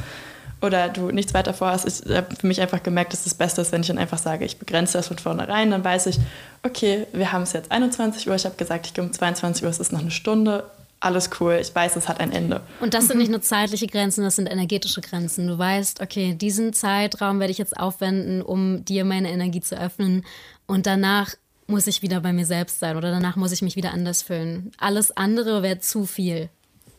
oder 0.61 0.89
du 0.89 1.11
nichts 1.11 1.33
weiter 1.33 1.53
vorhast. 1.53 1.87
Ich 1.87 2.15
habe 2.15 2.35
für 2.35 2.47
mich 2.47 2.61
einfach 2.61 2.81
gemerkt, 2.81 3.13
dass 3.13 3.23
das 3.23 3.35
Beste 3.35 3.61
ist, 3.61 3.71
wenn 3.71 3.81
ich 3.81 3.87
dann 3.87 3.97
einfach 3.97 4.17
sage, 4.17 4.45
ich 4.45 4.57
begrenze 4.57 4.97
das 4.97 5.07
von 5.07 5.17
vornherein. 5.17 5.71
Dann 5.71 5.83
weiß 5.83 6.07
ich, 6.07 6.19
okay, 6.63 7.05
wir 7.13 7.31
haben 7.31 7.43
es 7.43 7.53
jetzt 7.53 7.71
21 7.71 8.27
Uhr. 8.27 8.35
Ich 8.35 8.45
habe 8.45 8.55
gesagt, 8.55 8.87
ich 8.87 8.93
gehe 8.93 9.03
um 9.03 9.13
22 9.13 9.63
Uhr, 9.63 9.69
es 9.69 9.79
ist 9.79 9.91
noch 9.91 10.01
eine 10.01 10.11
Stunde. 10.11 10.69
Alles 10.99 11.29
cool, 11.39 11.59
ich 11.61 11.73
weiß, 11.75 11.95
es 11.95 12.09
hat 12.09 12.19
ein 12.19 12.31
Ende. 12.31 12.61
Und 12.81 12.95
das 12.95 13.07
sind 13.07 13.19
nicht 13.19 13.29
nur 13.29 13.41
zeitliche 13.41 13.85
Grenzen, 13.85 14.23
das 14.23 14.35
sind 14.35 14.47
energetische 14.47 15.01
Grenzen. 15.01 15.47
Du 15.47 15.55
weißt, 15.55 16.01
okay, 16.01 16.33
diesen 16.33 16.73
Zeitraum 16.73 17.39
werde 17.39 17.51
ich 17.51 17.59
jetzt 17.59 17.77
aufwenden, 17.77 18.41
um 18.41 18.83
dir 18.83 19.05
meine 19.05 19.29
Energie 19.29 19.61
zu 19.61 19.79
öffnen. 19.79 20.25
Und 20.65 20.87
danach 20.87 21.35
muss 21.67 21.85
ich 21.85 22.01
wieder 22.01 22.21
bei 22.21 22.33
mir 22.33 22.47
selbst 22.47 22.79
sein 22.79 22.97
oder 22.97 23.11
danach 23.11 23.35
muss 23.35 23.51
ich 23.51 23.61
mich 23.61 23.75
wieder 23.75 23.93
anders 23.93 24.23
fühlen. 24.23 24.71
Alles 24.79 25.15
andere 25.15 25.61
wäre 25.61 25.79
zu 25.79 26.07
viel. 26.07 26.49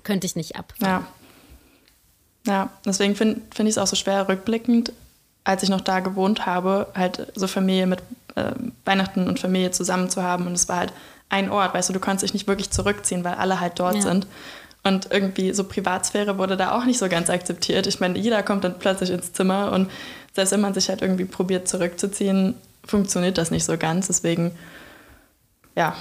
Könnte 0.04 0.26
ich 0.26 0.36
nicht 0.36 0.54
ab. 0.54 0.74
Ja. 0.78 1.04
Ja, 2.46 2.70
deswegen 2.84 3.14
finde 3.14 3.40
find 3.54 3.68
ich 3.68 3.74
es 3.74 3.78
auch 3.78 3.86
so 3.86 3.96
schwer 3.96 4.28
rückblickend, 4.28 4.92
als 5.44 5.62
ich 5.62 5.68
noch 5.68 5.80
da 5.80 6.00
gewohnt 6.00 6.46
habe, 6.46 6.88
halt 6.94 7.32
so 7.34 7.46
Familie 7.46 7.86
mit 7.86 8.00
äh, 8.34 8.52
Weihnachten 8.84 9.26
und 9.26 9.38
Familie 9.38 9.70
zusammen 9.70 10.10
zu 10.10 10.22
haben. 10.22 10.46
Und 10.46 10.52
es 10.52 10.68
war 10.68 10.78
halt 10.78 10.92
ein 11.28 11.50
Ort, 11.50 11.74
weißt 11.74 11.88
du, 11.88 11.92
du 11.92 12.00
konntest 12.00 12.24
dich 12.24 12.34
nicht 12.34 12.46
wirklich 12.46 12.70
zurückziehen, 12.70 13.24
weil 13.24 13.34
alle 13.34 13.60
halt 13.60 13.78
dort 13.78 13.96
ja. 13.96 14.02
sind. 14.02 14.26
Und 14.84 15.10
irgendwie 15.10 15.52
so 15.52 15.64
Privatsphäre 15.64 16.38
wurde 16.38 16.56
da 16.56 16.76
auch 16.76 16.84
nicht 16.84 16.98
so 16.98 17.08
ganz 17.08 17.28
akzeptiert. 17.28 17.86
Ich 17.86 18.00
meine, 18.00 18.18
jeder 18.18 18.42
kommt 18.42 18.64
dann 18.64 18.78
plötzlich 18.78 19.10
ins 19.10 19.32
Zimmer 19.32 19.72
und 19.72 19.90
selbst 20.34 20.52
wenn 20.52 20.60
man 20.60 20.72
sich 20.72 20.88
halt 20.88 21.02
irgendwie 21.02 21.24
probiert 21.24 21.68
zurückzuziehen, 21.68 22.54
funktioniert 22.84 23.38
das 23.38 23.50
nicht 23.50 23.64
so 23.64 23.76
ganz. 23.76 24.06
Deswegen, 24.06 24.52
ja, 25.74 25.96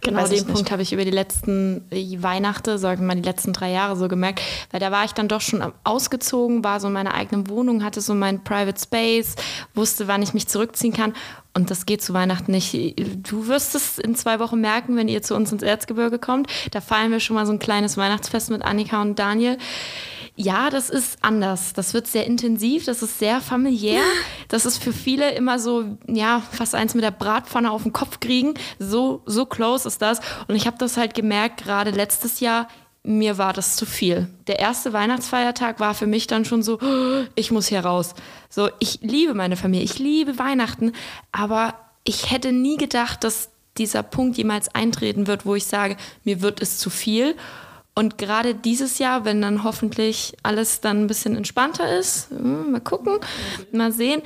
Genau 0.00 0.26
den 0.26 0.46
Punkt 0.46 0.70
habe 0.70 0.82
ich 0.82 0.92
über 0.92 1.04
die 1.04 1.10
letzten 1.10 1.84
äh, 1.90 2.22
Weihnachten, 2.22 2.78
sagen 2.78 3.02
wir 3.02 3.08
mal 3.08 3.14
die 3.14 3.28
letzten 3.28 3.52
drei 3.52 3.70
Jahre 3.70 3.94
so 3.94 4.08
gemerkt, 4.08 4.40
weil 4.70 4.80
da 4.80 4.90
war 4.90 5.04
ich 5.04 5.12
dann 5.12 5.28
doch 5.28 5.42
schon 5.42 5.62
ausgezogen, 5.84 6.64
war 6.64 6.80
so 6.80 6.88
in 6.88 6.94
meiner 6.94 7.14
eigenen 7.14 7.48
Wohnung, 7.48 7.84
hatte 7.84 8.00
so 8.00 8.14
mein 8.14 8.42
Private 8.42 8.80
Space, 8.80 9.36
wusste, 9.74 10.08
wann 10.08 10.22
ich 10.22 10.34
mich 10.34 10.48
zurückziehen 10.48 10.92
kann 10.92 11.12
und 11.54 11.70
das 11.70 11.84
geht 11.84 12.02
zu 12.02 12.14
Weihnachten 12.14 12.52
nicht. 12.52 12.74
Du 13.30 13.46
wirst 13.46 13.74
es 13.74 13.98
in 13.98 14.14
zwei 14.14 14.40
Wochen 14.40 14.60
merken, 14.60 14.96
wenn 14.96 15.08
ihr 15.08 15.22
zu 15.22 15.34
uns 15.36 15.52
ins 15.52 15.62
Erzgebirge 15.62 16.18
kommt. 16.18 16.50
Da 16.70 16.80
feiern 16.80 17.10
wir 17.10 17.20
schon 17.20 17.34
mal 17.34 17.46
so 17.46 17.52
ein 17.52 17.58
kleines 17.58 17.96
Weihnachtsfest 17.96 18.50
mit 18.50 18.62
Annika 18.62 19.02
und 19.02 19.18
Daniel. 19.18 19.58
Ja, 20.42 20.70
das 20.70 20.90
ist 20.90 21.18
anders. 21.20 21.72
Das 21.72 21.94
wird 21.94 22.08
sehr 22.08 22.26
intensiv, 22.26 22.84
das 22.84 23.02
ist 23.02 23.20
sehr 23.20 23.40
familiär. 23.40 24.02
Das 24.48 24.66
ist 24.66 24.82
für 24.82 24.92
viele 24.92 25.30
immer 25.34 25.60
so, 25.60 25.96
ja, 26.08 26.42
fast 26.50 26.74
eins 26.74 26.94
mit 26.94 27.04
der 27.04 27.12
Bratpfanne 27.12 27.70
auf 27.70 27.84
den 27.84 27.92
Kopf 27.92 28.18
kriegen. 28.18 28.54
So, 28.80 29.22
so 29.24 29.46
close 29.46 29.86
ist 29.86 30.02
das. 30.02 30.20
Und 30.48 30.56
ich 30.56 30.66
habe 30.66 30.78
das 30.78 30.96
halt 30.96 31.14
gemerkt, 31.14 31.62
gerade 31.62 31.90
letztes 31.90 32.40
Jahr, 32.40 32.66
mir 33.04 33.38
war 33.38 33.52
das 33.52 33.76
zu 33.76 33.86
viel. 33.86 34.28
Der 34.48 34.58
erste 34.58 34.92
Weihnachtsfeiertag 34.92 35.78
war 35.78 35.94
für 35.94 36.06
mich 36.06 36.26
dann 36.26 36.44
schon 36.44 36.62
so, 36.62 36.78
ich 37.36 37.52
muss 37.52 37.68
hier 37.68 37.84
raus. 37.84 38.14
So, 38.48 38.68
ich 38.80 38.98
liebe 39.00 39.34
meine 39.34 39.56
Familie, 39.56 39.84
ich 39.84 39.98
liebe 39.98 40.38
Weihnachten, 40.38 40.92
aber 41.30 41.74
ich 42.04 42.32
hätte 42.32 42.52
nie 42.52 42.76
gedacht, 42.76 43.22
dass 43.22 43.50
dieser 43.78 44.02
Punkt 44.02 44.36
jemals 44.36 44.74
eintreten 44.74 45.26
wird, 45.26 45.46
wo 45.46 45.54
ich 45.54 45.66
sage, 45.66 45.96
mir 46.24 46.42
wird 46.42 46.60
es 46.60 46.78
zu 46.78 46.90
viel. 46.90 47.36
Und 47.94 48.16
gerade 48.16 48.54
dieses 48.54 48.98
Jahr, 48.98 49.24
wenn 49.24 49.42
dann 49.42 49.64
hoffentlich 49.64 50.34
alles 50.42 50.80
dann 50.80 51.02
ein 51.02 51.06
bisschen 51.06 51.36
entspannter 51.36 51.98
ist, 51.98 52.30
hm, 52.30 52.72
mal 52.72 52.80
gucken, 52.80 53.18
mal 53.70 53.92
sehen. 53.92 54.22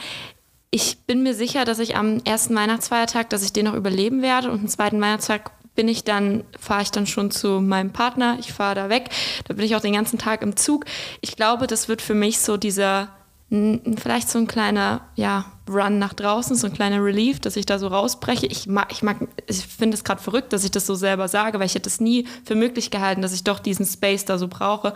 Ich 0.70 0.98
bin 1.06 1.22
mir 1.22 1.34
sicher, 1.34 1.64
dass 1.64 1.78
ich 1.78 1.96
am 1.96 2.20
ersten 2.24 2.54
Weihnachtsfeiertag, 2.54 3.30
dass 3.30 3.42
ich 3.42 3.52
den 3.52 3.64
noch 3.64 3.74
überleben 3.74 4.22
werde 4.22 4.50
und 4.50 4.58
einen 4.60 4.68
zweiten 4.68 5.00
Weihnachtstag 5.00 5.50
bin 5.74 5.88
ich 5.88 6.04
dann, 6.04 6.44
fahre 6.58 6.82
ich 6.82 6.90
dann 6.90 7.06
schon 7.06 7.30
zu 7.30 7.60
meinem 7.60 7.92
Partner, 7.92 8.36
ich 8.40 8.52
fahre 8.52 8.74
da 8.74 8.88
weg, 8.88 9.10
da 9.46 9.54
bin 9.54 9.64
ich 9.64 9.76
auch 9.76 9.80
den 9.80 9.92
ganzen 9.92 10.18
Tag 10.18 10.42
im 10.42 10.56
Zug. 10.56 10.86
Ich 11.20 11.36
glaube, 11.36 11.66
das 11.66 11.88
wird 11.88 12.02
für 12.02 12.14
mich 12.14 12.40
so 12.40 12.56
dieser, 12.56 13.08
vielleicht 13.48 14.28
so 14.28 14.38
ein 14.38 14.46
kleiner, 14.46 15.02
ja, 15.14 15.44
Run 15.68 15.98
nach 15.98 16.14
draußen, 16.14 16.56
so 16.56 16.66
ein 16.66 16.72
kleiner 16.72 17.02
Relief, 17.02 17.40
dass 17.40 17.56
ich 17.56 17.66
da 17.66 17.78
so 17.78 17.88
rausbreche. 17.88 18.46
Ich 18.46 18.66
mag, 18.66 18.90
ich 18.92 19.02
mag, 19.02 19.16
ich 19.46 19.66
finde 19.66 19.96
es 19.96 20.04
gerade 20.04 20.22
verrückt, 20.22 20.52
dass 20.52 20.64
ich 20.64 20.70
das 20.70 20.86
so 20.86 20.94
selber 20.94 21.28
sage, 21.28 21.58
weil 21.58 21.66
ich 21.66 21.74
hätte 21.74 21.88
es 21.88 22.00
nie 22.00 22.26
für 22.44 22.54
möglich 22.54 22.90
gehalten, 22.90 23.22
dass 23.22 23.32
ich 23.32 23.44
doch 23.44 23.58
diesen 23.58 23.86
Space 23.86 24.24
da 24.24 24.38
so 24.38 24.48
brauche. 24.48 24.94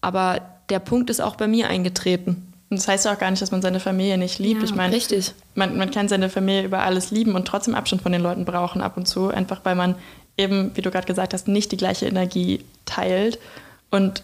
Aber 0.00 0.40
der 0.70 0.78
Punkt 0.78 1.10
ist 1.10 1.20
auch 1.20 1.36
bei 1.36 1.46
mir 1.46 1.68
eingetreten. 1.68 2.52
Und 2.70 2.78
das 2.78 2.88
heißt 2.88 3.06
ja 3.06 3.14
auch 3.14 3.18
gar 3.18 3.30
nicht, 3.30 3.40
dass 3.40 3.50
man 3.50 3.62
seine 3.62 3.80
Familie 3.80 4.18
nicht 4.18 4.38
liebt. 4.38 4.60
Ja, 4.60 4.68
ich 4.68 4.74
meine, 4.74 4.94
richtig. 4.94 5.32
Man, 5.54 5.76
man 5.78 5.90
kann 5.90 6.08
seine 6.08 6.28
Familie 6.28 6.64
über 6.64 6.80
alles 6.80 7.10
lieben 7.10 7.34
und 7.34 7.46
trotzdem 7.46 7.74
Abstand 7.74 8.02
von 8.02 8.12
den 8.12 8.22
Leuten 8.22 8.44
brauchen 8.44 8.82
ab 8.82 8.96
und 8.96 9.06
zu, 9.06 9.28
einfach 9.28 9.60
weil 9.64 9.74
man 9.74 9.94
eben, 10.36 10.70
wie 10.74 10.82
du 10.82 10.90
gerade 10.90 11.06
gesagt 11.06 11.32
hast, 11.34 11.48
nicht 11.48 11.72
die 11.72 11.78
gleiche 11.78 12.06
Energie 12.06 12.64
teilt 12.84 13.38
und 13.90 14.22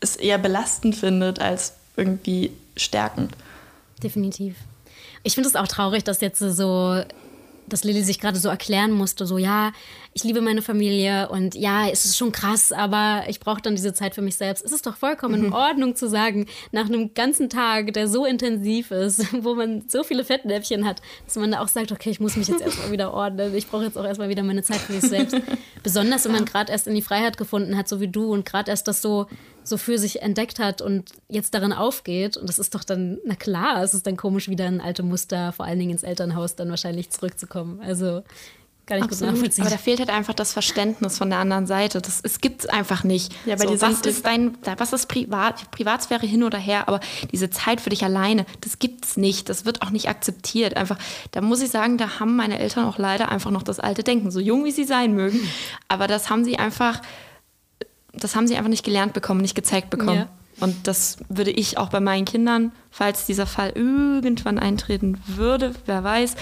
es 0.00 0.16
eher 0.16 0.38
belastend 0.38 0.96
findet 0.96 1.40
als 1.40 1.74
irgendwie 1.96 2.50
stärkend. 2.76 3.32
Definitiv. 4.02 4.56
Ich 5.22 5.34
finde 5.34 5.48
es 5.48 5.56
auch 5.56 5.68
traurig, 5.68 6.04
dass 6.04 6.20
jetzt 6.20 6.38
so 6.38 7.02
dass 7.68 7.84
Lilly 7.84 8.02
sich 8.02 8.20
gerade 8.20 8.38
so 8.38 8.48
erklären 8.48 8.92
musste, 8.92 9.26
so 9.26 9.38
ja, 9.38 9.72
ich 10.12 10.24
liebe 10.24 10.40
meine 10.40 10.62
Familie 10.62 11.28
und 11.28 11.54
ja, 11.54 11.88
es 11.88 12.04
ist 12.04 12.16
schon 12.16 12.32
krass, 12.32 12.72
aber 12.72 13.24
ich 13.28 13.40
brauche 13.40 13.60
dann 13.60 13.74
diese 13.74 13.92
Zeit 13.92 14.14
für 14.14 14.22
mich 14.22 14.36
selbst. 14.36 14.64
Es 14.64 14.72
ist 14.72 14.86
doch 14.86 14.96
vollkommen 14.96 15.40
mhm. 15.40 15.46
in 15.46 15.52
Ordnung 15.52 15.96
zu 15.96 16.08
sagen, 16.08 16.46
nach 16.72 16.86
einem 16.86 17.12
ganzen 17.14 17.50
Tag, 17.50 17.92
der 17.92 18.08
so 18.08 18.24
intensiv 18.24 18.90
ist, 18.90 19.26
wo 19.44 19.54
man 19.54 19.84
so 19.88 20.04
viele 20.04 20.24
Fettnäpfchen 20.24 20.86
hat, 20.86 21.02
dass 21.26 21.36
man 21.36 21.50
da 21.50 21.60
auch 21.60 21.68
sagt, 21.68 21.92
okay, 21.92 22.10
ich 22.10 22.20
muss 22.20 22.36
mich 22.36 22.48
jetzt 22.48 22.62
erstmal 22.62 22.92
wieder 22.92 23.12
ordnen, 23.12 23.54
ich 23.54 23.66
brauche 23.66 23.84
jetzt 23.84 23.98
auch 23.98 24.04
erstmal 24.04 24.28
wieder 24.28 24.42
meine 24.42 24.62
Zeit 24.62 24.78
für 24.78 24.92
mich 24.92 25.02
selbst. 25.02 25.36
Besonders, 25.82 26.24
wenn 26.24 26.32
man 26.32 26.44
gerade 26.44 26.72
erst 26.72 26.86
in 26.86 26.94
die 26.94 27.02
Freiheit 27.02 27.36
gefunden 27.36 27.76
hat, 27.76 27.88
so 27.88 28.00
wie 28.00 28.08
du 28.08 28.32
und 28.32 28.46
gerade 28.46 28.70
erst 28.70 28.88
das 28.88 29.02
so 29.02 29.26
so 29.66 29.76
für 29.76 29.98
sich 29.98 30.22
entdeckt 30.22 30.58
hat 30.58 30.80
und 30.80 31.10
jetzt 31.28 31.54
darin 31.54 31.72
aufgeht. 31.72 32.36
Und 32.36 32.48
das 32.48 32.58
ist 32.58 32.74
doch 32.74 32.84
dann, 32.84 33.18
na 33.24 33.34
klar, 33.34 33.82
es 33.82 33.94
ist 33.94 34.06
dann 34.06 34.16
komisch, 34.16 34.48
wieder 34.48 34.66
in 34.66 34.80
alte 34.80 35.02
Muster, 35.02 35.52
vor 35.52 35.66
allen 35.66 35.78
Dingen 35.78 35.90
ins 35.92 36.02
Elternhaus, 36.02 36.54
dann 36.54 36.70
wahrscheinlich 36.70 37.10
zurückzukommen. 37.10 37.80
Also 37.80 38.22
gar 38.86 38.96
nicht 38.96 39.06
Absolut. 39.06 39.32
gut 39.32 39.40
nachvollziehen. 39.40 39.62
Aber 39.62 39.70
da 39.70 39.78
fehlt 39.78 39.98
halt 39.98 40.10
einfach 40.10 40.34
das 40.34 40.52
Verständnis 40.52 41.18
von 41.18 41.28
der 41.28 41.40
anderen 41.40 41.66
Seite. 41.66 42.00
Das, 42.00 42.20
es 42.22 42.40
gibt 42.40 42.60
es 42.60 42.66
einfach 42.68 43.02
nicht. 43.02 43.34
Ja, 43.44 43.58
so, 43.58 43.80
was 43.80 44.00
ist 44.02 44.24
dein, 44.24 44.56
was 44.76 44.92
ist 44.92 45.06
Privat, 45.06 45.70
Privatsphäre 45.72 46.24
hin 46.24 46.44
oder 46.44 46.58
her, 46.58 46.88
aber 46.88 47.00
diese 47.32 47.50
Zeit 47.50 47.80
für 47.80 47.90
dich 47.90 48.04
alleine, 48.04 48.46
das 48.60 48.78
gibt 48.78 49.04
es 49.04 49.16
nicht. 49.16 49.48
Das 49.48 49.64
wird 49.64 49.82
auch 49.82 49.90
nicht 49.90 50.08
akzeptiert. 50.08 50.76
Einfach, 50.76 50.98
da 51.32 51.40
muss 51.40 51.60
ich 51.60 51.70
sagen, 51.70 51.98
da 51.98 52.20
haben 52.20 52.36
meine 52.36 52.60
Eltern 52.60 52.84
auch 52.84 52.98
leider 52.98 53.28
einfach 53.30 53.50
noch 53.50 53.64
das 53.64 53.80
alte 53.80 54.04
Denken, 54.04 54.30
so 54.30 54.38
jung 54.38 54.64
wie 54.64 54.72
sie 54.72 54.84
sein 54.84 55.14
mögen. 55.14 55.40
Aber 55.88 56.06
das 56.06 56.30
haben 56.30 56.44
sie 56.44 56.58
einfach 56.58 57.02
das 58.18 58.36
haben 58.36 58.46
sie 58.46 58.56
einfach 58.56 58.70
nicht 58.70 58.84
gelernt 58.84 59.12
bekommen, 59.12 59.40
nicht 59.40 59.54
gezeigt 59.54 59.90
bekommen. 59.90 60.18
Ja. 60.18 60.28
Und 60.58 60.86
das 60.86 61.18
würde 61.28 61.50
ich 61.50 61.76
auch 61.78 61.90
bei 61.90 62.00
meinen 62.00 62.24
Kindern, 62.24 62.72
falls 62.90 63.26
dieser 63.26 63.46
Fall 63.46 63.72
irgendwann 63.74 64.58
eintreten 64.58 65.20
würde, 65.26 65.74
wer 65.84 66.02
weiß, 66.02 66.34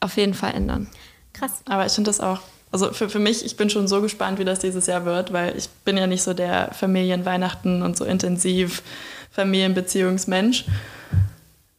auf 0.00 0.16
jeden 0.16 0.34
Fall 0.34 0.54
ändern. 0.54 0.88
Krass. 1.32 1.62
Aber 1.66 1.84
ich 1.84 1.92
finde 1.92 2.08
das 2.08 2.20
auch, 2.20 2.40
also 2.70 2.92
für, 2.92 3.08
für 3.08 3.18
mich, 3.18 3.44
ich 3.44 3.56
bin 3.56 3.68
schon 3.68 3.86
so 3.86 4.00
gespannt, 4.00 4.38
wie 4.38 4.44
das 4.44 4.60
dieses 4.60 4.86
Jahr 4.86 5.04
wird, 5.04 5.32
weil 5.32 5.56
ich 5.56 5.68
bin 5.84 5.96
ja 5.96 6.06
nicht 6.06 6.22
so 6.22 6.32
der 6.32 6.72
Familienweihnachten 6.72 7.82
und 7.82 7.96
so 7.96 8.04
intensiv 8.04 8.82
Familienbeziehungsmensch. 9.30 10.64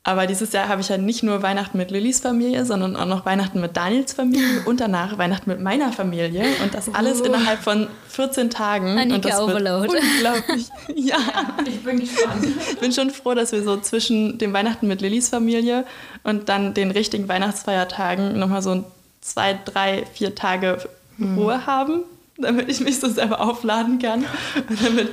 Aber 0.07 0.27
dieses 0.27 0.53
Jahr 0.53 0.67
habe 0.67 0.81
ich 0.81 0.89
ja 0.89 0.99
nicht 0.99 1.23
nur 1.23 1.41
Weihnachten 1.41 1.79
mit 1.79 1.89
Lillys 1.89 2.19
Familie, 2.19 2.63
sondern 2.63 2.95
auch 2.95 3.07
noch 3.07 3.25
Weihnachten 3.25 3.59
mit 3.59 3.75
Daniels 3.75 4.13
Familie 4.13 4.61
und 4.65 4.79
danach 4.79 5.17
Weihnachten 5.17 5.49
mit 5.49 5.59
meiner 5.59 5.91
Familie. 5.91 6.45
Und 6.63 6.75
das 6.75 6.93
alles 6.93 7.21
uh. 7.21 7.25
innerhalb 7.25 7.63
von 7.63 7.87
14 8.09 8.51
Tagen. 8.51 8.99
Annika 8.99 9.15
und 9.15 9.25
das 9.25 9.39
Overload. 9.39 9.89
unglaublich. 9.97 10.67
ja. 10.95 11.17
ja. 11.17 11.57
ich 11.65 11.83
bin 11.83 11.99
gespannt. 11.99 12.45
Ich 12.71 12.77
bin 12.77 12.93
schon 12.93 13.09
froh, 13.09 13.33
dass 13.33 13.51
wir 13.51 13.63
so 13.63 13.77
zwischen 13.77 14.37
dem 14.37 14.53
Weihnachten 14.53 14.87
mit 14.87 15.01
Lillys 15.01 15.29
Familie 15.29 15.85
und 16.23 16.49
dann 16.49 16.75
den 16.75 16.91
richtigen 16.91 17.27
Weihnachtsfeiertagen 17.27 18.37
nochmal 18.37 18.61
so 18.61 18.83
zwei, 19.21 19.57
drei, 19.65 20.05
vier 20.13 20.35
Tage 20.35 20.87
Ruhe 21.19 21.55
hm. 21.55 21.65
haben 21.65 22.03
damit 22.37 22.69
ich 22.69 22.81
mich 22.81 22.99
so 22.99 23.09
selber 23.09 23.39
aufladen 23.39 23.99
kann 23.99 24.25
und 24.69 24.83
dann 24.83 24.95
mit 24.95 25.09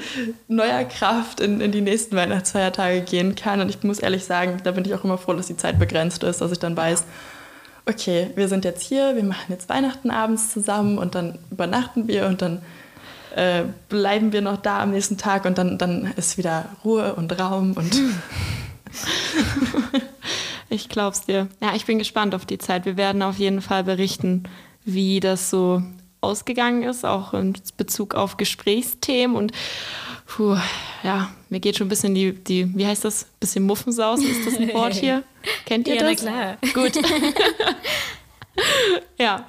neuer 0.48 0.84
Kraft 0.84 1.40
in, 1.40 1.60
in 1.60 1.70
die 1.70 1.80
nächsten 1.80 2.16
Weihnachtsfeiertage 2.16 3.02
gehen 3.02 3.34
kann. 3.34 3.60
Und 3.60 3.68
ich 3.68 3.82
muss 3.82 4.00
ehrlich 4.00 4.24
sagen, 4.24 4.58
da 4.64 4.72
bin 4.72 4.84
ich 4.84 4.94
auch 4.94 5.04
immer 5.04 5.18
froh, 5.18 5.32
dass 5.32 5.46
die 5.46 5.56
Zeit 5.56 5.78
begrenzt 5.78 6.24
ist, 6.24 6.40
dass 6.40 6.52
ich 6.52 6.58
dann 6.58 6.76
weiß, 6.76 7.04
okay, 7.86 8.30
wir 8.34 8.48
sind 8.48 8.64
jetzt 8.64 8.82
hier, 8.82 9.14
wir 9.14 9.24
machen 9.24 9.46
jetzt 9.48 9.68
Weihnachten 9.68 10.10
abends 10.10 10.52
zusammen 10.52 10.98
und 10.98 11.14
dann 11.14 11.38
übernachten 11.50 12.08
wir 12.08 12.26
und 12.26 12.42
dann 12.42 12.62
äh, 13.36 13.64
bleiben 13.88 14.32
wir 14.32 14.42
noch 14.42 14.56
da 14.56 14.82
am 14.82 14.90
nächsten 14.90 15.16
Tag 15.16 15.44
und 15.44 15.58
dann, 15.58 15.78
dann 15.78 16.12
ist 16.16 16.38
wieder 16.38 16.66
Ruhe 16.84 17.14
und 17.14 17.38
Raum 17.38 17.72
und 17.72 17.92
ich 20.68 20.88
glaub's 20.88 21.22
dir. 21.22 21.48
Ja, 21.60 21.74
ich 21.74 21.86
bin 21.86 21.98
gespannt 21.98 22.34
auf 22.34 22.46
die 22.46 22.58
Zeit. 22.58 22.84
Wir 22.84 22.96
werden 22.96 23.22
auf 23.22 23.38
jeden 23.38 23.62
Fall 23.62 23.84
berichten, 23.84 24.44
wie 24.84 25.20
das 25.20 25.50
so 25.50 25.82
ausgegangen 26.22 26.84
ist, 26.84 27.04
auch 27.04 27.34
in 27.34 27.54
Bezug 27.76 28.14
auf 28.14 28.36
Gesprächsthemen 28.36 29.36
und 29.36 29.52
puh, 30.26 30.56
ja, 31.02 31.30
mir 31.50 31.60
geht 31.60 31.76
schon 31.76 31.86
ein 31.86 31.90
bisschen 31.90 32.14
die, 32.14 32.32
die, 32.32 32.74
wie 32.74 32.86
heißt 32.86 33.04
das, 33.04 33.26
bisschen 33.40 33.64
Muffensaus, 33.64 34.20
ist 34.22 34.46
das 34.46 34.56
ein 34.56 34.72
Wort 34.72 34.94
hier? 34.94 35.24
Kennt 35.66 35.86
ihr 35.88 35.96
ja, 35.96 36.10
das? 36.10 36.22
Ja, 36.22 36.56
klar. 36.56 36.84
Gut. 36.84 36.92
ja, 39.18 39.44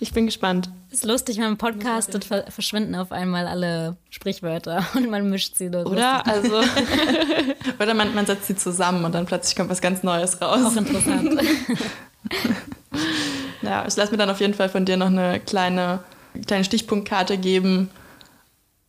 ich 0.00 0.12
bin 0.12 0.26
gespannt. 0.26 0.68
Ist 0.90 1.04
lustig, 1.04 1.36
wenn 1.36 1.44
man 1.44 1.56
podcastet, 1.58 2.24
verschwinden 2.48 2.94
auf 2.94 3.12
einmal 3.12 3.46
alle 3.46 3.96
Sprichwörter 4.10 4.86
und 4.94 5.10
man 5.10 5.28
mischt 5.30 5.56
sie. 5.56 5.68
Oder? 5.68 5.86
Oder? 5.86 6.26
Also. 6.26 6.60
Oder 7.78 7.94
man, 7.94 8.14
man 8.14 8.26
setzt 8.26 8.46
sie 8.46 8.56
zusammen 8.56 9.04
und 9.04 9.14
dann 9.14 9.26
plötzlich 9.26 9.56
kommt 9.56 9.70
was 9.70 9.80
ganz 9.80 10.02
Neues 10.02 10.40
raus. 10.40 10.60
Auch 10.64 10.76
interessant. 10.76 11.40
ja, 13.62 13.84
ich 13.86 13.96
lasse 13.96 14.10
mir 14.10 14.18
dann 14.18 14.30
auf 14.30 14.40
jeden 14.40 14.54
Fall 14.54 14.68
von 14.68 14.84
dir 14.84 14.96
noch 14.96 15.06
eine 15.06 15.40
kleine 15.40 16.00
kleine 16.46 16.64
Stichpunktkarte 16.64 17.38
geben, 17.38 17.90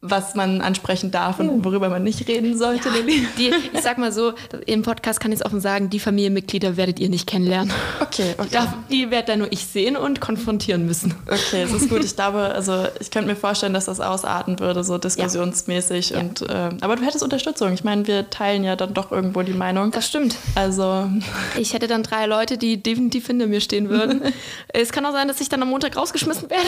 was 0.10 0.36
man 0.36 0.62
ansprechen 0.62 1.12
darf 1.12 1.39
und 1.39 1.63
worüber 1.63 1.89
man 1.89 2.04
nicht 2.04 2.28
reden 2.28 2.58
sollte, 2.58 2.89
ja, 2.89 2.96
Die, 3.38 3.52
ich 3.74 3.82
sag 3.82 3.98
mal 3.98 4.12
so, 4.12 4.34
im 4.65 4.82
Podcast 4.82 5.20
kann 5.20 5.32
ich 5.32 5.39
es 5.39 5.46
offen 5.46 5.60
sagen, 5.60 5.89
die 5.89 6.00
Familienmitglieder 6.00 6.78
werdet 6.78 7.00
ihr 7.00 7.10
nicht 7.10 7.28
kennenlernen. 7.28 7.74
Okay, 8.00 8.36
okay. 8.38 8.50
Darf, 8.52 8.74
die 8.89 9.12
werde 9.12 9.28
dann 9.28 9.39
nur 9.39 9.52
ich 9.52 9.65
sehen 9.65 9.96
und 9.98 10.22
konfrontieren 10.22 10.86
müssen. 10.86 11.15
Okay, 11.28 11.63
das 11.63 11.74
ist 11.74 11.89
gut. 11.89 12.04
Ich 12.04 12.15
glaube, 12.15 12.39
also 12.39 12.86
ich 13.00 13.12
könnte 13.12 13.30
mir 13.30 13.36
vorstellen, 13.36 13.74
dass 13.74 13.86
das 13.86 14.00
ausarten 14.00 14.60
würde, 14.60 14.84
so 14.84 14.98
diskussionsmäßig. 14.98 16.12
Ja. 16.12 16.20
Und, 16.20 16.41
äh, 16.41 16.70
aber 16.82 16.96
du 16.96 17.04
hättest 17.04 17.24
Unterstützung. 17.24 17.74
Ich 17.74 17.84
meine, 17.84 18.08
wir 18.08 18.30
teilen 18.30 18.63
ja 18.63 18.76
dann 18.76 18.93
doch 18.93 19.12
irgendwo 19.12 19.41
die 19.41 19.54
Meinung. 19.54 19.91
Das 19.91 20.08
stimmt. 20.08 20.36
Also. 20.56 21.10
Ich 21.58 21.74
hätte 21.74 21.88
dann 21.88 22.04
drei 22.04 22.26
Leute, 22.26 22.58
die 22.58 22.82
definitiv 22.82 23.28
hinter 23.28 23.48
mir 23.48 23.62
stehen 23.62 23.89
würden. 23.89 24.22
es 24.70 24.91
kann 24.91 25.06
auch 25.06 25.12
sein, 25.12 25.28
dass 25.28 25.41
ich 25.41 25.50
dann 25.50 25.62
am 25.62 25.70
Montag 25.70 25.98
rausgeschmissen 25.98 26.50
werde. 26.50 26.67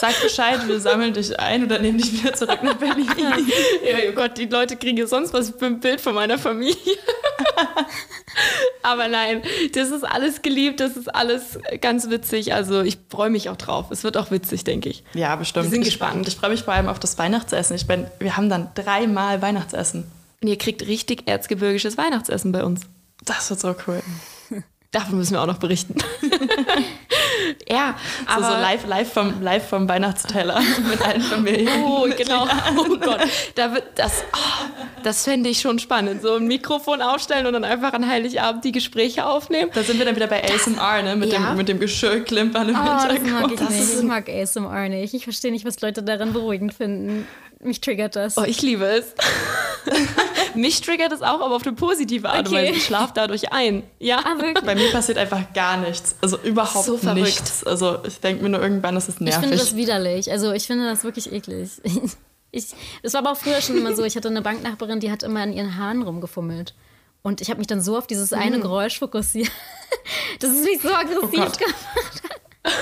Sag 0.00 0.20
Bescheid, 0.22 0.66
wir 0.66 0.80
sammeln 0.80 1.12
dich 1.12 1.38
ein 1.38 1.64
oder 1.64 1.78
nehmen 1.78 1.98
dich 1.98 2.12
wieder 2.12 2.34
zurück 2.40 2.62
nach 2.62 2.76
Berlin. 2.76 3.06
ja, 3.18 3.96
oh 4.08 4.12
Gott, 4.14 4.38
die 4.38 4.46
Leute 4.46 4.76
kriegen 4.76 4.96
ja 4.96 5.06
sonst 5.06 5.32
was 5.32 5.50
für 5.50 5.66
ein 5.66 5.80
Bild 5.80 6.00
von 6.00 6.14
meiner 6.14 6.38
Familie. 6.38 6.76
Aber 8.82 9.08
nein, 9.08 9.42
das 9.74 9.90
ist 9.90 10.04
alles 10.04 10.42
geliebt, 10.42 10.80
das 10.80 10.96
ist 10.96 11.14
alles 11.14 11.58
ganz 11.80 12.08
witzig. 12.08 12.54
Also 12.54 12.80
ich 12.80 12.98
freue 13.08 13.30
mich 13.30 13.48
auch 13.48 13.56
drauf. 13.56 13.90
Es 13.90 14.04
wird 14.04 14.16
auch 14.16 14.30
witzig, 14.30 14.64
denke 14.64 14.88
ich. 14.88 15.04
Ja, 15.14 15.36
bestimmt. 15.36 15.66
Wir 15.66 15.70
sind 15.70 15.84
gespannt. 15.84 16.26
Ich, 16.26 16.34
ich 16.34 16.40
freue 16.40 16.50
mich 16.50 16.62
vor 16.62 16.74
allem 16.74 16.88
auf 16.88 16.98
das 16.98 17.18
Weihnachtsessen. 17.18 17.76
Ich 17.76 17.86
bin, 17.86 18.06
wir 18.18 18.36
haben 18.36 18.48
dann 18.48 18.70
dreimal 18.74 19.42
Weihnachtsessen. 19.42 20.10
Und 20.42 20.48
ihr 20.48 20.56
kriegt 20.56 20.86
richtig 20.86 21.28
erzgebirgisches 21.28 21.98
Weihnachtsessen 21.98 22.52
bei 22.52 22.64
uns. 22.64 22.82
Das 23.24 23.50
wird 23.50 23.60
so 23.60 23.74
cool. 23.86 24.02
Davon 24.90 25.18
müssen 25.18 25.32
wir 25.32 25.42
auch 25.42 25.46
noch 25.46 25.58
berichten. 25.58 25.96
Ja, 27.68 27.96
aber 28.26 28.44
so, 28.44 28.50
so 28.52 28.56
live, 28.56 28.86
live, 28.86 29.12
vom, 29.12 29.42
live 29.42 29.68
vom 29.68 29.88
Weihnachtsteller 29.88 30.60
mit 30.90 31.00
allen 31.06 31.22
Familien. 31.22 31.84
Oh, 31.84 32.06
genau. 32.16 32.46
Oh 32.76 32.96
Gott, 32.98 33.20
da 33.54 33.74
wird 33.74 33.84
das, 33.96 34.24
oh, 34.32 34.66
das 35.02 35.24
fände 35.24 35.50
ich 35.50 35.60
schon 35.60 35.78
spannend. 35.78 36.22
So 36.22 36.36
ein 36.36 36.46
Mikrofon 36.46 37.02
aufstellen 37.02 37.46
und 37.46 37.52
dann 37.52 37.64
einfach 37.64 37.92
an 37.92 38.06
Heiligabend 38.06 38.64
die 38.64 38.72
Gespräche 38.72 39.26
aufnehmen. 39.26 39.70
Da 39.74 39.82
sind 39.82 39.98
wir 39.98 40.06
dann 40.06 40.16
wieder 40.16 40.26
bei 40.26 40.42
ASMR, 40.42 41.02
ne? 41.02 41.16
Mit, 41.16 41.32
ja. 41.32 41.50
dem, 41.50 41.56
mit 41.56 41.68
dem 41.68 41.80
Geschirrklimpern 41.80 42.68
im 42.68 42.76
oh, 42.76 42.78
Hintergrund. 42.78 43.60
Das 43.60 43.68
mag 43.68 43.70
ich 43.70 43.78
nicht. 43.78 43.94
Ich 43.98 44.02
mag 44.02 44.28
ASMR 44.28 44.88
nicht. 44.88 45.14
Ich 45.14 45.24
verstehe 45.24 45.50
nicht, 45.50 45.64
was 45.64 45.80
Leute 45.80 46.02
daran 46.02 46.32
beruhigend 46.32 46.74
finden. 46.74 47.26
Mich 47.62 47.80
triggert 47.80 48.16
das. 48.16 48.38
Oh, 48.38 48.44
ich 48.44 48.62
liebe 48.62 48.86
es. 48.86 49.14
Mich 50.54 50.80
triggert 50.80 51.12
es 51.12 51.20
auch, 51.20 51.40
aber 51.40 51.54
auf 51.54 51.66
eine 51.66 51.74
positive 51.76 52.28
Art 52.28 52.48
und 52.48 52.54
Weise. 52.54 52.72
Ich 52.72 52.86
schlafe 52.86 53.12
dadurch 53.14 53.52
ein. 53.52 53.82
Ja. 53.98 54.20
Ah, 54.24 54.40
wirklich? 54.40 54.64
Bei 54.64 54.74
mir 54.74 54.90
passiert 54.90 55.18
einfach 55.18 55.52
gar 55.52 55.76
nichts. 55.76 56.16
Also 56.22 56.38
überhaupt 56.38 56.86
so 56.86 56.96
nichts. 57.12 57.64
Also 57.64 57.98
ich 58.04 58.18
denke 58.20 58.42
mir 58.42 58.48
nur 58.48 58.62
irgendwann, 58.62 58.94
das 58.94 59.08
ist 59.08 59.20
nervig. 59.20 59.42
Ich 59.42 59.48
finde 59.48 59.58
das 59.58 59.76
widerlich. 59.76 60.30
Also 60.30 60.52
ich 60.52 60.66
finde 60.66 60.86
das 60.86 61.04
wirklich 61.04 61.32
eklig. 61.32 61.70
Ich, 62.52 62.74
das 63.04 63.12
war 63.12 63.20
aber 63.20 63.30
auch 63.30 63.36
früher 63.36 63.60
schon 63.60 63.78
immer 63.78 63.94
so. 63.94 64.02
Ich 64.02 64.16
hatte 64.16 64.26
eine 64.26 64.42
Banknachbarin, 64.42 64.98
die 64.98 65.12
hat 65.12 65.22
immer 65.22 65.38
an 65.38 65.52
ihren 65.52 65.76
Haaren 65.76 66.02
rumgefummelt. 66.02 66.74
Und 67.22 67.40
ich 67.40 67.48
habe 67.48 67.58
mich 67.58 67.68
dann 67.68 67.80
so 67.80 67.96
auf 67.96 68.08
dieses 68.08 68.32
eine 68.32 68.56
mhm. 68.56 68.62
Geräusch 68.62 68.98
fokussiert, 68.98 69.52
dass 70.40 70.50
es 70.50 70.64
mich 70.64 70.80
so 70.80 70.92
aggressiv 70.92 71.20
oh 71.22 71.28
gemacht 71.28 71.60
hat. 72.64 72.74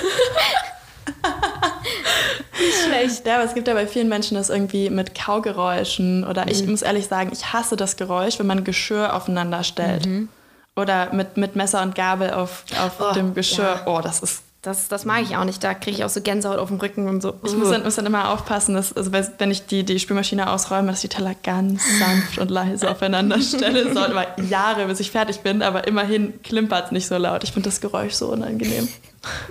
Nicht 2.59 2.77
schlecht. 2.85 3.25
Ja, 3.25 3.35
aber 3.35 3.45
es 3.45 3.53
gibt 3.53 3.67
ja 3.67 3.73
bei 3.73 3.87
vielen 3.87 4.09
Menschen 4.09 4.35
das 4.35 4.49
irgendwie 4.49 4.89
mit 4.89 5.15
Kaugeräuschen 5.15 6.23
oder 6.23 6.47
ich 6.47 6.63
mhm. 6.63 6.71
muss 6.71 6.81
ehrlich 6.81 7.07
sagen, 7.07 7.29
ich 7.33 7.53
hasse 7.53 7.75
das 7.75 7.97
Geräusch, 7.97 8.39
wenn 8.39 8.47
man 8.47 8.63
Geschirr 8.63 9.15
aufeinander 9.15 9.63
stellt. 9.63 10.05
Mhm. 10.05 10.29
Oder 10.75 11.13
mit, 11.13 11.37
mit 11.37 11.55
Messer 11.55 11.81
und 11.81 11.95
Gabel 11.95 12.31
auf, 12.31 12.63
auf 12.79 12.93
oh, 12.99 13.13
dem 13.13 13.33
Geschirr. 13.33 13.81
Ja. 13.85 13.87
Oh, 13.87 14.01
das 14.01 14.21
ist 14.21 14.43
das, 14.61 14.89
das 14.89 15.05
mag 15.05 15.21
ich 15.21 15.37
auch 15.37 15.45
nicht. 15.45 15.63
Da 15.63 15.73
kriege 15.73 15.95
ich 15.97 16.03
auch 16.03 16.09
so 16.09 16.19
Gänsehaut 16.21 16.59
auf 16.59 16.67
dem 16.67 16.79
Rücken 16.79 17.07
und 17.07 17.21
so. 17.21 17.33
Ich 17.45 17.53
muss 17.53 17.69
dann, 17.69 17.83
muss 17.83 17.95
dann 17.95 18.05
immer 18.05 18.33
aufpassen, 18.33 18.75
dass, 18.75 18.91
also 18.91 19.11
wenn 19.13 19.51
ich 19.51 19.67
die, 19.67 19.85
die 19.85 19.99
Spülmaschine 19.99 20.49
ausräume, 20.49 20.91
dass 20.91 20.99
die 20.99 21.07
Teller 21.07 21.33
ganz 21.43 21.81
sanft 21.97 22.39
und 22.39 22.51
leise 22.51 22.91
aufeinander 22.91 23.39
stelle. 23.41 23.87
Es 23.87 23.93
dauert 23.93 24.11
immer 24.11 24.27
Jahre, 24.49 24.85
bis 24.87 24.99
ich 24.99 25.11
fertig 25.11 25.39
bin, 25.39 25.61
aber 25.61 25.87
immerhin 25.87 26.41
klimpert 26.43 26.87
es 26.87 26.91
nicht 26.91 27.07
so 27.07 27.15
laut. 27.15 27.45
Ich 27.45 27.53
finde 27.53 27.69
das 27.69 27.79
Geräusch 27.79 28.13
so 28.13 28.27
unangenehm. 28.27 28.89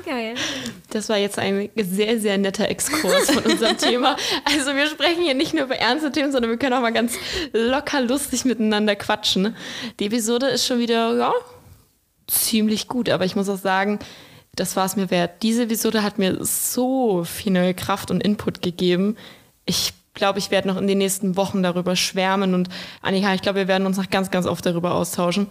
Geil. 0.05 0.35
Das 0.91 1.09
war 1.09 1.17
jetzt 1.17 1.39
ein 1.39 1.71
sehr, 1.77 2.21
sehr 2.21 2.37
netter 2.37 2.69
Exkurs 2.69 3.31
von 3.31 3.51
unserem 3.51 3.77
Thema. 3.79 4.17
Also 4.45 4.75
wir 4.75 4.87
sprechen 4.89 5.23
hier 5.23 5.35
nicht 5.35 5.55
nur 5.55 5.65
über 5.65 5.77
ernste 5.77 6.13
Themen, 6.13 6.33
sondern 6.33 6.51
wir 6.51 6.59
können 6.59 6.75
auch 6.75 6.83
mal 6.83 6.93
ganz 6.93 7.15
locker 7.53 8.03
lustig 8.03 8.45
miteinander 8.45 8.95
quatschen. 8.95 9.57
Die 10.01 10.07
Episode 10.07 10.49
ist 10.49 10.67
schon 10.67 10.79
wieder, 10.79 11.17
ja, 11.17 11.33
ziemlich 12.27 12.89
gut. 12.89 13.09
Aber 13.09 13.25
ich 13.25 13.37
muss 13.37 13.49
auch 13.49 13.59
sagen, 13.59 13.99
das 14.59 14.77
war 14.77 14.87
es 14.87 14.97
mir 14.97 15.11
wert. 15.11 15.43
Diese 15.43 15.65
Episode 15.65 16.03
hat 16.03 16.19
mir 16.19 16.45
so 16.45 17.25
viel 17.25 17.53
neue 17.53 17.75
Kraft 17.75 18.11
und 18.11 18.23
Input 18.23 18.63
gegeben. 18.63 19.17
Ich 19.65 19.93
glaube, 20.15 20.39
ich 20.39 20.51
werde 20.51 20.69
noch 20.69 20.77
in 20.77 20.87
den 20.87 20.99
nächsten 20.99 21.37
Wochen 21.37 21.63
darüber 21.63 21.95
schwärmen 21.97 22.55
und 22.55 22.69
Annika, 23.03 23.35
ich 23.35 23.43
glaube, 23.43 23.61
wir 23.61 23.69
werden 23.69 23.87
uns 23.87 23.97
noch 23.97 24.11
ganz, 24.11 24.31
ganz 24.31 24.47
oft 24.47 24.67
darüber 24.67 24.95
austauschen. 24.95 25.47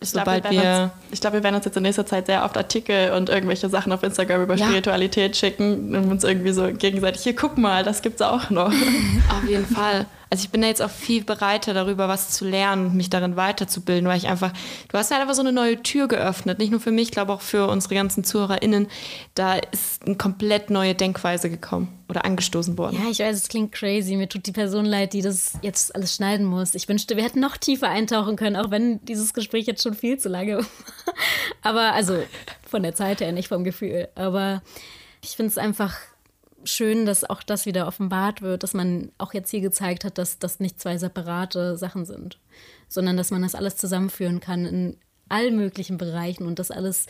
Ich 0.00 0.12
glaube, 0.12 0.40
wir, 0.44 0.50
wir, 0.50 0.90
glaub, 1.20 1.32
wir, 1.32 1.42
werden 1.42 1.56
uns 1.56 1.64
jetzt 1.64 1.76
in 1.76 1.82
nächster 1.82 2.06
Zeit 2.06 2.26
sehr 2.26 2.44
oft 2.44 2.56
Artikel 2.56 3.12
und 3.12 3.28
irgendwelche 3.28 3.68
Sachen 3.68 3.92
auf 3.92 4.04
Instagram 4.04 4.44
über 4.44 4.54
ja. 4.54 4.66
Spiritualität 4.66 5.36
schicken 5.36 5.94
und 5.94 6.10
uns 6.10 6.22
irgendwie 6.22 6.52
so 6.52 6.72
gegenseitig, 6.72 7.22
hier 7.22 7.34
guck 7.34 7.58
mal, 7.58 7.82
das 7.82 8.00
gibt's 8.00 8.22
auch 8.22 8.48
noch. 8.50 8.68
Auf 8.72 9.48
jeden 9.48 9.66
Fall. 9.66 10.06
Also 10.30 10.44
ich 10.44 10.50
bin 10.50 10.60
da 10.60 10.68
jetzt 10.68 10.82
auch 10.82 10.90
viel 10.90 11.24
bereiter 11.24 11.72
darüber, 11.74 12.08
was 12.08 12.30
zu 12.30 12.44
lernen 12.44 12.86
und 12.86 12.94
mich 12.94 13.08
darin 13.10 13.36
weiterzubilden, 13.36 14.08
weil 14.08 14.18
ich 14.18 14.28
einfach, 14.28 14.52
du 14.88 14.98
hast 14.98 15.10
halt 15.10 15.22
einfach 15.22 15.34
so 15.34 15.40
eine 15.40 15.52
neue 15.52 15.82
Tür 15.82 16.06
geöffnet, 16.06 16.58
nicht 16.58 16.70
nur 16.70 16.80
für 16.80 16.90
mich, 16.90 17.10
glaube 17.10 17.32
auch 17.32 17.40
für 17.40 17.68
unsere 17.68 17.94
ganzen 17.94 18.24
ZuhörerInnen. 18.24 18.88
Da 19.34 19.54
ist 19.54 20.04
eine 20.04 20.16
komplett 20.16 20.70
neue 20.70 20.94
Denkweise 20.94 21.48
gekommen 21.48 21.88
oder 22.08 22.24
angestoßen 22.24 22.76
worden. 22.76 22.98
Ja, 23.02 23.10
ich 23.10 23.18
weiß, 23.20 23.36
es 23.36 23.48
klingt 23.48 23.72
crazy. 23.72 24.16
Mir 24.16 24.28
tut 24.28 24.46
die 24.46 24.52
Person 24.52 24.84
leid, 24.84 25.12
die 25.12 25.22
das 25.22 25.54
jetzt 25.62 25.94
alles 25.94 26.14
schneiden 26.14 26.46
muss. 26.46 26.74
Ich 26.74 26.88
wünschte, 26.88 27.16
wir 27.16 27.24
hätten 27.24 27.40
noch 27.40 27.56
tiefer 27.56 27.88
eintauchen 27.88 28.36
können, 28.36 28.56
auch 28.56 28.70
wenn 28.70 29.04
dieses 29.04 29.34
Gespräch 29.34 29.66
jetzt 29.66 29.82
schon 29.82 29.94
viel 29.94 30.18
zu 30.18 30.28
lange 30.28 30.58
war. 30.58 30.66
Aber 31.62 31.92
also 31.92 32.22
von 32.66 32.82
der 32.82 32.94
Zeit 32.94 33.20
her, 33.20 33.32
nicht 33.32 33.48
vom 33.48 33.64
Gefühl. 33.64 34.08
Aber 34.14 34.62
ich 35.22 35.30
finde 35.30 35.50
es 35.50 35.58
einfach 35.58 35.96
schön, 36.64 37.06
dass 37.06 37.28
auch 37.28 37.42
das 37.42 37.66
wieder 37.66 37.86
offenbart 37.86 38.42
wird, 38.42 38.62
dass 38.62 38.74
man 38.74 39.12
auch 39.18 39.34
jetzt 39.34 39.50
hier 39.50 39.60
gezeigt 39.60 40.04
hat, 40.04 40.18
dass 40.18 40.38
das 40.38 40.60
nicht 40.60 40.80
zwei 40.80 40.98
separate 40.98 41.76
Sachen 41.76 42.04
sind, 42.04 42.38
sondern 42.88 43.16
dass 43.16 43.30
man 43.30 43.42
das 43.42 43.54
alles 43.54 43.76
zusammenführen 43.76 44.40
kann 44.40 44.66
in 44.66 44.96
allen 45.28 45.56
möglichen 45.56 45.98
Bereichen 45.98 46.46
und 46.46 46.58
das 46.58 46.70
alles 46.70 47.06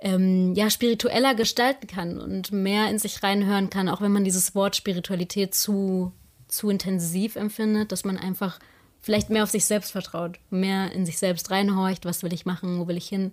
ähm, 0.00 0.54
ja 0.54 0.70
spiritueller 0.70 1.34
gestalten 1.34 1.86
kann 1.86 2.20
und 2.20 2.52
mehr 2.52 2.90
in 2.90 2.98
sich 2.98 3.22
reinhören 3.22 3.70
kann, 3.70 3.88
auch 3.88 4.00
wenn 4.00 4.12
man 4.12 4.24
dieses 4.24 4.54
Wort 4.54 4.76
Spiritualität 4.76 5.54
zu 5.54 6.12
zu 6.46 6.70
intensiv 6.70 7.36
empfindet, 7.36 7.90
dass 7.90 8.04
man 8.04 8.18
einfach 8.18 8.58
vielleicht 9.00 9.28
mehr 9.28 9.42
auf 9.42 9.50
sich 9.50 9.64
selbst 9.64 9.92
vertraut, 9.92 10.38
mehr 10.50 10.92
in 10.92 11.04
sich 11.04 11.18
selbst 11.18 11.50
reinhorcht, 11.50 12.04
was 12.04 12.22
will 12.22 12.32
ich 12.32 12.46
machen, 12.46 12.78
wo 12.78 12.86
will 12.86 12.96
ich 12.96 13.08
hin 13.08 13.32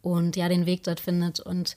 und 0.00 0.36
ja 0.36 0.48
den 0.48 0.66
Weg 0.66 0.82
dort 0.84 1.00
findet 1.00 1.40
und 1.40 1.76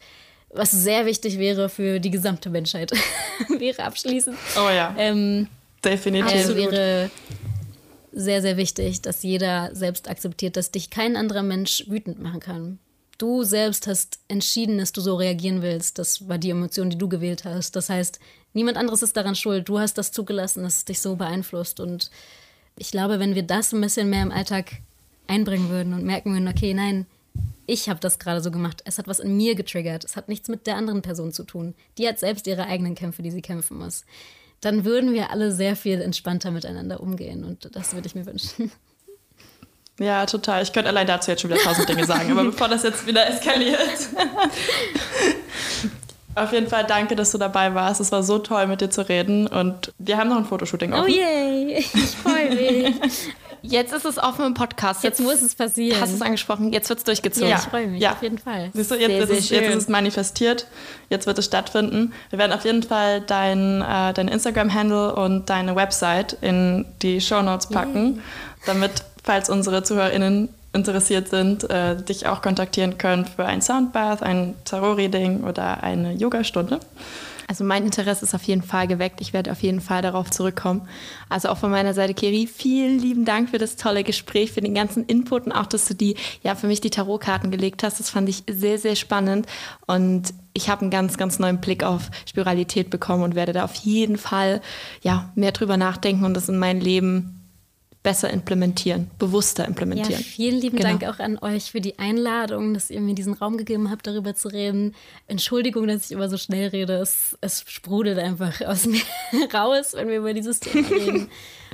was 0.51 0.71
sehr 0.71 1.05
wichtig 1.05 1.37
wäre 1.37 1.69
für 1.69 1.99
die 1.99 2.11
gesamte 2.11 2.49
Menschheit, 2.49 2.91
wäre 3.59 3.83
abschließend. 3.83 4.37
Oh 4.57 4.69
ja. 4.69 4.95
Ähm, 4.97 5.47
Definitiv. 5.83 6.31
Also 6.31 6.55
wäre 6.55 7.09
sehr, 8.11 8.41
sehr 8.41 8.57
wichtig, 8.57 9.01
dass 9.01 9.23
jeder 9.23 9.73
selbst 9.73 10.09
akzeptiert, 10.09 10.57
dass 10.57 10.71
dich 10.71 10.89
kein 10.89 11.15
anderer 11.15 11.43
Mensch 11.43 11.85
wütend 11.87 12.19
machen 12.21 12.39
kann. 12.39 12.79
Du 13.17 13.43
selbst 13.43 13.85
hast 13.87 14.19
entschieden, 14.27 14.77
dass 14.77 14.93
du 14.93 15.01
so 15.01 15.15
reagieren 15.15 15.61
willst. 15.61 15.99
Das 15.99 16.27
war 16.27 16.37
die 16.37 16.51
Emotion, 16.51 16.89
die 16.89 16.97
du 16.97 17.09
gewählt 17.09 17.43
hast. 17.43 17.75
Das 17.75 17.89
heißt, 17.89 18.19
niemand 18.53 18.77
anderes 18.77 19.03
ist 19.03 19.17
daran 19.17 19.35
schuld. 19.35 19.67
Du 19.67 19.77
hast 19.79 19.97
das 19.97 20.11
zugelassen, 20.11 20.63
dass 20.63 20.77
es 20.77 20.85
dich 20.85 21.01
so 21.01 21.15
beeinflusst. 21.15 21.79
Und 21.79 22.11
ich 22.77 22.91
glaube, 22.91 23.19
wenn 23.19 23.35
wir 23.35 23.43
das 23.43 23.73
ein 23.73 23.81
bisschen 23.81 24.09
mehr 24.09 24.23
im 24.23 24.31
Alltag 24.31 24.71
einbringen 25.27 25.69
würden 25.69 25.93
und 25.93 26.05
merken 26.05 26.31
würden, 26.31 26.47
okay, 26.47 26.73
nein, 26.73 27.05
ich 27.67 27.89
habe 27.89 27.99
das 27.99 28.19
gerade 28.19 28.41
so 28.41 28.51
gemacht. 28.51 28.81
Es 28.85 28.97
hat 28.97 29.07
was 29.07 29.19
in 29.19 29.37
mir 29.37 29.55
getriggert. 29.55 30.03
Es 30.03 30.15
hat 30.15 30.27
nichts 30.27 30.49
mit 30.49 30.65
der 30.67 30.75
anderen 30.75 31.01
Person 31.01 31.31
zu 31.31 31.43
tun. 31.43 31.75
Die 31.97 32.07
hat 32.07 32.19
selbst 32.19 32.47
ihre 32.47 32.65
eigenen 32.65 32.95
Kämpfe, 32.95 33.21
die 33.21 33.31
sie 33.31 33.41
kämpfen 33.41 33.77
muss. 33.77 34.05
Dann 34.61 34.85
würden 34.85 35.13
wir 35.13 35.31
alle 35.31 35.51
sehr 35.51 35.75
viel 35.75 36.01
entspannter 36.01 36.51
miteinander 36.51 36.99
umgehen 36.99 37.43
und 37.43 37.69
das 37.75 37.93
würde 37.93 38.07
ich 38.07 38.15
mir 38.15 38.25
wünschen. 38.25 38.71
Ja, 39.99 40.25
total. 40.25 40.63
Ich 40.63 40.71
könnte 40.71 40.89
allein 40.89 41.07
dazu 41.07 41.29
jetzt 41.29 41.41
schon 41.41 41.51
wieder 41.51 41.59
tausend 41.61 41.89
Dinge 41.89 42.05
sagen, 42.05 42.31
aber 42.31 42.45
bevor 42.45 42.69
das 42.69 42.83
jetzt 42.83 43.05
wieder 43.05 43.27
eskaliert. 43.27 44.09
Auf 46.35 46.53
jeden 46.53 46.67
Fall 46.67 46.85
danke, 46.85 47.17
dass 47.17 47.31
du 47.31 47.37
dabei 47.37 47.73
warst. 47.73 47.99
Es 47.99 48.11
war 48.11 48.23
so 48.23 48.39
toll, 48.39 48.65
mit 48.67 48.79
dir 48.79 48.89
zu 48.89 49.07
reden. 49.07 49.45
Und 49.47 49.91
wir 49.97 50.17
haben 50.17 50.29
noch 50.29 50.37
ein 50.37 50.45
Fotoshooting 50.45 50.93
offen. 50.93 51.03
Oh 51.03 51.07
yay, 51.07 51.79
ich 51.79 51.87
freue 51.87 52.55
mich. 52.55 52.95
Jetzt 53.61 53.93
ist 53.93 54.05
es 54.05 54.17
offen 54.17 54.45
im 54.45 54.53
Podcast. 54.53 55.03
Jetzt, 55.03 55.19
jetzt 55.19 55.25
muss 55.25 55.41
es 55.41 55.55
passieren. 55.55 55.99
Hast 55.99 56.11
du 56.11 56.15
es 56.15 56.21
angesprochen? 56.21 56.71
Jetzt 56.71 56.89
wird 56.89 56.99
es 56.99 57.05
durchgezogen. 57.05 57.49
Ja, 57.49 57.57
ich 57.57 57.63
freue 57.63 57.87
mich, 57.87 58.01
ja. 58.01 58.13
auf 58.13 58.21
jeden 58.21 58.37
Fall. 58.37 58.69
Siehst 58.73 58.91
du, 58.91 58.95
jetzt, 58.95 59.09
sehr, 59.09 59.21
ist, 59.21 59.27
sehr 59.27 59.37
es, 59.37 59.49
jetzt 59.49 59.69
ist 59.69 59.83
es 59.83 59.87
manifestiert. 59.89 60.67
Jetzt 61.09 61.27
wird 61.27 61.37
es 61.39 61.45
stattfinden. 61.45 62.13
Wir 62.29 62.39
werden 62.39 62.53
auf 62.53 62.65
jeden 62.65 62.83
Fall 62.83 63.21
dein, 63.21 63.81
äh, 63.81 64.13
dein 64.13 64.27
Instagram-Handle 64.27 65.15
und 65.15 65.49
deine 65.49 65.75
Website 65.75 66.37
in 66.41 66.85
die 67.01 67.21
Show 67.21 67.41
Notes 67.41 67.67
packen, 67.67 68.15
yeah. 68.15 68.23
damit, 68.65 68.91
falls 69.23 69.49
unsere 69.49 69.83
ZuhörerInnen 69.83 70.49
interessiert 70.73 71.29
sind, 71.29 71.69
äh, 71.69 71.95
dich 71.95 72.27
auch 72.27 72.41
kontaktieren 72.41 72.97
können 72.97 73.25
für 73.25 73.45
ein 73.45 73.61
Soundbath, 73.61 74.21
ein 74.21 74.55
Tarot-Reading 74.65 75.43
oder 75.43 75.83
eine 75.83 76.13
Yogastunde. 76.13 76.79
Also 77.49 77.63
mein 77.63 77.83
Interesse 77.83 78.25
ist 78.25 78.35
auf 78.35 78.43
jeden 78.43 78.61
Fall 78.61 78.87
geweckt. 78.87 79.21
Ich 79.21 79.33
werde 79.33 79.51
auf 79.51 79.63
jeden 79.63 79.81
Fall 79.81 80.03
darauf 80.03 80.29
zurückkommen. 80.29 80.87
Also 81.29 81.49
auch 81.49 81.57
von 81.57 81.71
meiner 81.71 81.95
Seite, 81.95 82.13
Kiri, 82.13 82.45
vielen 82.45 82.99
lieben 82.99 83.25
Dank 83.25 83.49
für 83.49 83.57
das 83.57 83.75
tolle 83.75 84.03
Gespräch, 84.03 84.51
für 84.51 84.61
den 84.61 84.75
ganzen 84.75 85.03
Input 85.05 85.47
und 85.47 85.51
auch, 85.53 85.65
dass 85.65 85.87
du 85.87 85.95
die, 85.95 86.15
ja, 86.43 86.53
für 86.53 86.67
mich 86.67 86.79
die 86.79 86.91
Tarotkarten 86.91 87.49
gelegt 87.49 87.81
hast. 87.81 87.99
Das 87.99 88.11
fand 88.11 88.29
ich 88.29 88.43
sehr, 88.47 88.77
sehr 88.77 88.95
spannend. 88.95 89.47
Und 89.87 90.31
ich 90.53 90.69
habe 90.69 90.81
einen 90.81 90.91
ganz, 90.91 91.17
ganz 91.17 91.39
neuen 91.39 91.59
Blick 91.59 91.83
auf 91.83 92.11
Spiralität 92.27 92.91
bekommen 92.91 93.23
und 93.23 93.33
werde 93.33 93.53
da 93.53 93.63
auf 93.63 93.73
jeden 93.73 94.19
Fall, 94.19 94.61
ja, 95.01 95.31
mehr 95.33 95.51
drüber 95.51 95.75
nachdenken 95.75 96.25
und 96.25 96.35
das 96.35 96.49
in 96.49 96.59
mein 96.59 96.79
Leben 96.79 97.38
besser 98.01 98.29
implementieren, 98.29 99.11
bewusster 99.19 99.65
implementieren. 99.65 100.21
Ja, 100.21 100.25
vielen 100.25 100.59
lieben 100.59 100.77
genau. 100.77 100.89
Dank 100.89 101.03
auch 101.03 101.19
an 101.19 101.37
euch 101.39 101.71
für 101.71 101.81
die 101.81 101.99
Einladung, 101.99 102.73
dass 102.73 102.89
ihr 102.89 103.01
mir 103.01 103.13
diesen 103.13 103.33
Raum 103.33 103.57
gegeben 103.57 103.89
habt, 103.89 104.07
darüber 104.07 104.35
zu 104.35 104.47
reden. 104.47 104.95
Entschuldigung, 105.27 105.87
dass 105.87 106.05
ich 106.05 106.11
immer 106.13 106.29
so 106.29 106.37
schnell 106.37 106.69
rede. 106.69 106.93
Es, 106.95 107.37
es 107.41 107.63
sprudelt 107.67 108.17
einfach 108.17 108.61
aus 108.61 108.85
mir 108.85 109.01
raus, 109.53 109.93
wenn 109.93 110.07
wir 110.07 110.17
über 110.17 110.33
dieses 110.33 110.59
Thema 110.61 110.87
reden. 110.89 111.29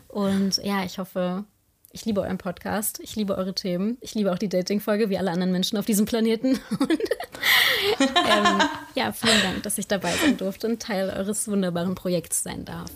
Und 0.07 0.57
ja, 0.63 0.83
ich 0.83 0.97
hoffe, 0.97 1.45
ich 1.91 2.05
liebe 2.05 2.21
euren 2.21 2.37
Podcast, 2.37 2.99
ich 3.01 3.15
liebe 3.15 3.37
eure 3.37 3.53
Themen, 3.53 3.97
ich 4.01 4.15
liebe 4.15 4.31
auch 4.31 4.37
die 4.37 4.49
Dating-Folge, 4.49 5.09
wie 5.09 5.17
alle 5.17 5.31
anderen 5.31 5.51
Menschen 5.51 5.77
auf 5.77 5.85
diesem 5.85 6.05
Planeten. 6.05 6.59
Und, 6.79 6.99
ähm, 7.99 8.61
ja, 8.95 9.11
vielen 9.13 9.41
Dank, 9.43 9.63
dass 9.63 9.77
ich 9.77 9.87
dabei 9.87 10.11
sein 10.13 10.37
durfte 10.37 10.67
und 10.67 10.81
Teil 10.81 11.09
eures 11.09 11.47
wunderbaren 11.47 11.95
Projekts 11.95 12.43
sein 12.43 12.65
darf. 12.65 12.89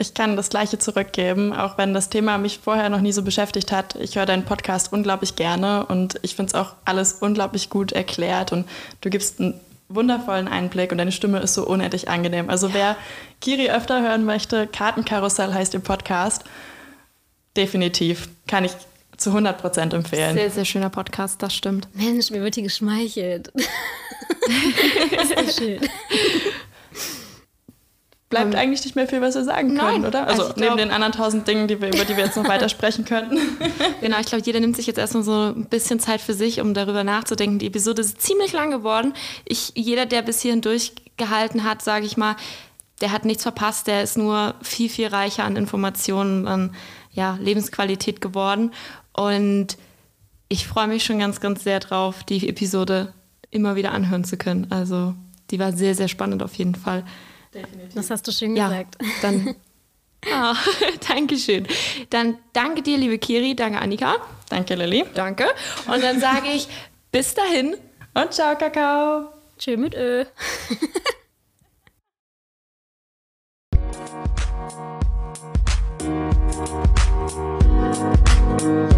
Ich 0.00 0.14
kann 0.14 0.36
das 0.36 0.48
Gleiche 0.48 0.78
zurückgeben, 0.78 1.52
auch 1.52 1.76
wenn 1.76 1.92
das 1.92 2.08
Thema 2.08 2.38
mich 2.38 2.60
vorher 2.62 2.88
noch 2.88 3.00
nie 3.00 3.10
so 3.10 3.22
beschäftigt 3.22 3.72
hat. 3.72 3.96
Ich 3.96 4.14
höre 4.14 4.26
deinen 4.26 4.44
Podcast 4.44 4.92
unglaublich 4.92 5.34
gerne 5.34 5.86
und 5.86 6.20
ich 6.22 6.36
finde 6.36 6.50
es 6.50 6.54
auch 6.54 6.74
alles 6.84 7.14
unglaublich 7.14 7.68
gut 7.68 7.90
erklärt 7.90 8.52
und 8.52 8.68
du 9.00 9.10
gibst 9.10 9.40
einen 9.40 9.58
wundervollen 9.88 10.46
Einblick 10.46 10.92
und 10.92 10.98
deine 10.98 11.10
Stimme 11.10 11.40
ist 11.40 11.54
so 11.54 11.66
unendlich 11.66 12.08
angenehm. 12.08 12.48
Also 12.48 12.72
wer 12.74 12.96
Kiri 13.40 13.70
öfter 13.70 14.00
hören 14.00 14.24
möchte, 14.24 14.68
Kartenkarussell 14.68 15.52
heißt 15.52 15.74
im 15.74 15.82
Podcast, 15.82 16.44
definitiv 17.56 18.28
kann 18.46 18.64
ich 18.64 18.72
zu 19.16 19.30
100 19.30 19.60
Prozent 19.60 19.94
empfehlen. 19.94 20.36
Sehr, 20.36 20.50
sehr 20.52 20.64
schöner 20.64 20.90
Podcast, 20.90 21.42
das 21.42 21.52
stimmt. 21.52 21.88
Mensch, 21.92 22.30
mir 22.30 22.40
wird 22.40 22.54
hier 22.54 22.62
geschmeichelt. 22.62 23.50
das 25.16 25.30
ist 25.44 25.58
schön 25.58 25.80
bleibt 28.28 28.52
ähm, 28.52 28.60
eigentlich 28.60 28.84
nicht 28.84 28.94
mehr 28.94 29.08
viel, 29.08 29.20
was 29.20 29.34
wir 29.34 29.44
sagen 29.44 29.68
können, 29.68 30.02
nein. 30.02 30.06
oder? 30.06 30.26
Also, 30.26 30.42
also 30.42 30.54
neben 30.56 30.66
glaub, 30.66 30.78
den 30.78 30.90
anderen 30.90 31.12
tausend 31.12 31.48
Dingen, 31.48 31.66
die 31.66 31.80
wir, 31.80 31.88
über 31.88 32.04
die 32.04 32.16
wir 32.16 32.24
jetzt 32.24 32.36
noch 32.36 32.48
weiter 32.48 32.68
sprechen 32.68 33.04
könnten. 33.04 33.38
genau, 34.00 34.18
ich 34.20 34.26
glaube, 34.26 34.44
jeder 34.44 34.60
nimmt 34.60 34.76
sich 34.76 34.86
jetzt 34.86 34.98
erstmal 34.98 35.22
so 35.22 35.54
ein 35.56 35.66
bisschen 35.66 35.98
Zeit 36.00 36.20
für 36.20 36.34
sich, 36.34 36.60
um 36.60 36.74
darüber 36.74 37.04
nachzudenken. 37.04 37.58
Die 37.58 37.66
Episode 37.66 38.02
ist 38.02 38.20
ziemlich 38.20 38.52
lang 38.52 38.70
geworden. 38.70 39.14
Ich, 39.44 39.72
jeder, 39.74 40.06
der 40.06 40.22
bis 40.22 40.42
hierhin 40.42 40.60
durchgehalten 40.60 41.64
hat, 41.64 41.82
sage 41.82 42.04
ich 42.04 42.16
mal, 42.16 42.36
der 43.00 43.12
hat 43.12 43.24
nichts 43.24 43.44
verpasst, 43.44 43.86
der 43.86 44.02
ist 44.02 44.18
nur 44.18 44.54
viel, 44.60 44.88
viel 44.88 45.08
reicher 45.08 45.44
an 45.44 45.56
Informationen, 45.56 46.46
an 46.48 46.74
ja, 47.12 47.38
Lebensqualität 47.40 48.20
geworden. 48.20 48.72
Und 49.12 49.78
ich 50.48 50.66
freue 50.66 50.88
mich 50.88 51.04
schon 51.04 51.18
ganz, 51.18 51.40
ganz 51.40 51.64
sehr 51.64 51.80
drauf, 51.80 52.24
die 52.24 52.48
Episode 52.48 53.12
immer 53.50 53.76
wieder 53.76 53.92
anhören 53.92 54.24
zu 54.24 54.36
können. 54.36 54.66
Also 54.70 55.14
die 55.50 55.58
war 55.58 55.72
sehr, 55.72 55.94
sehr 55.94 56.08
spannend 56.08 56.42
auf 56.42 56.54
jeden 56.54 56.74
Fall. 56.74 57.04
Definitiv. 57.54 57.94
Das 57.94 58.10
hast 58.10 58.26
du 58.26 58.32
schön 58.32 58.56
ja, 58.56 58.68
gesagt. 58.68 58.96
Dann. 59.22 59.54
ah, 60.32 60.54
Dankeschön. 61.08 61.66
Dann 62.10 62.38
danke 62.52 62.82
dir, 62.82 62.98
liebe 62.98 63.18
Kiri, 63.18 63.54
danke 63.54 63.80
Annika. 63.80 64.16
Danke, 64.50 64.74
Lilly. 64.74 65.04
Danke. 65.14 65.46
Und 65.86 66.02
dann 66.02 66.20
sage 66.20 66.48
ich 66.48 66.68
bis 67.12 67.34
dahin 67.34 67.76
und 68.14 68.32
ciao, 68.32 68.56
Kakao. 68.56 69.32
Tschö 69.58 69.76
mit 69.76 69.94
Ö. 69.94 70.24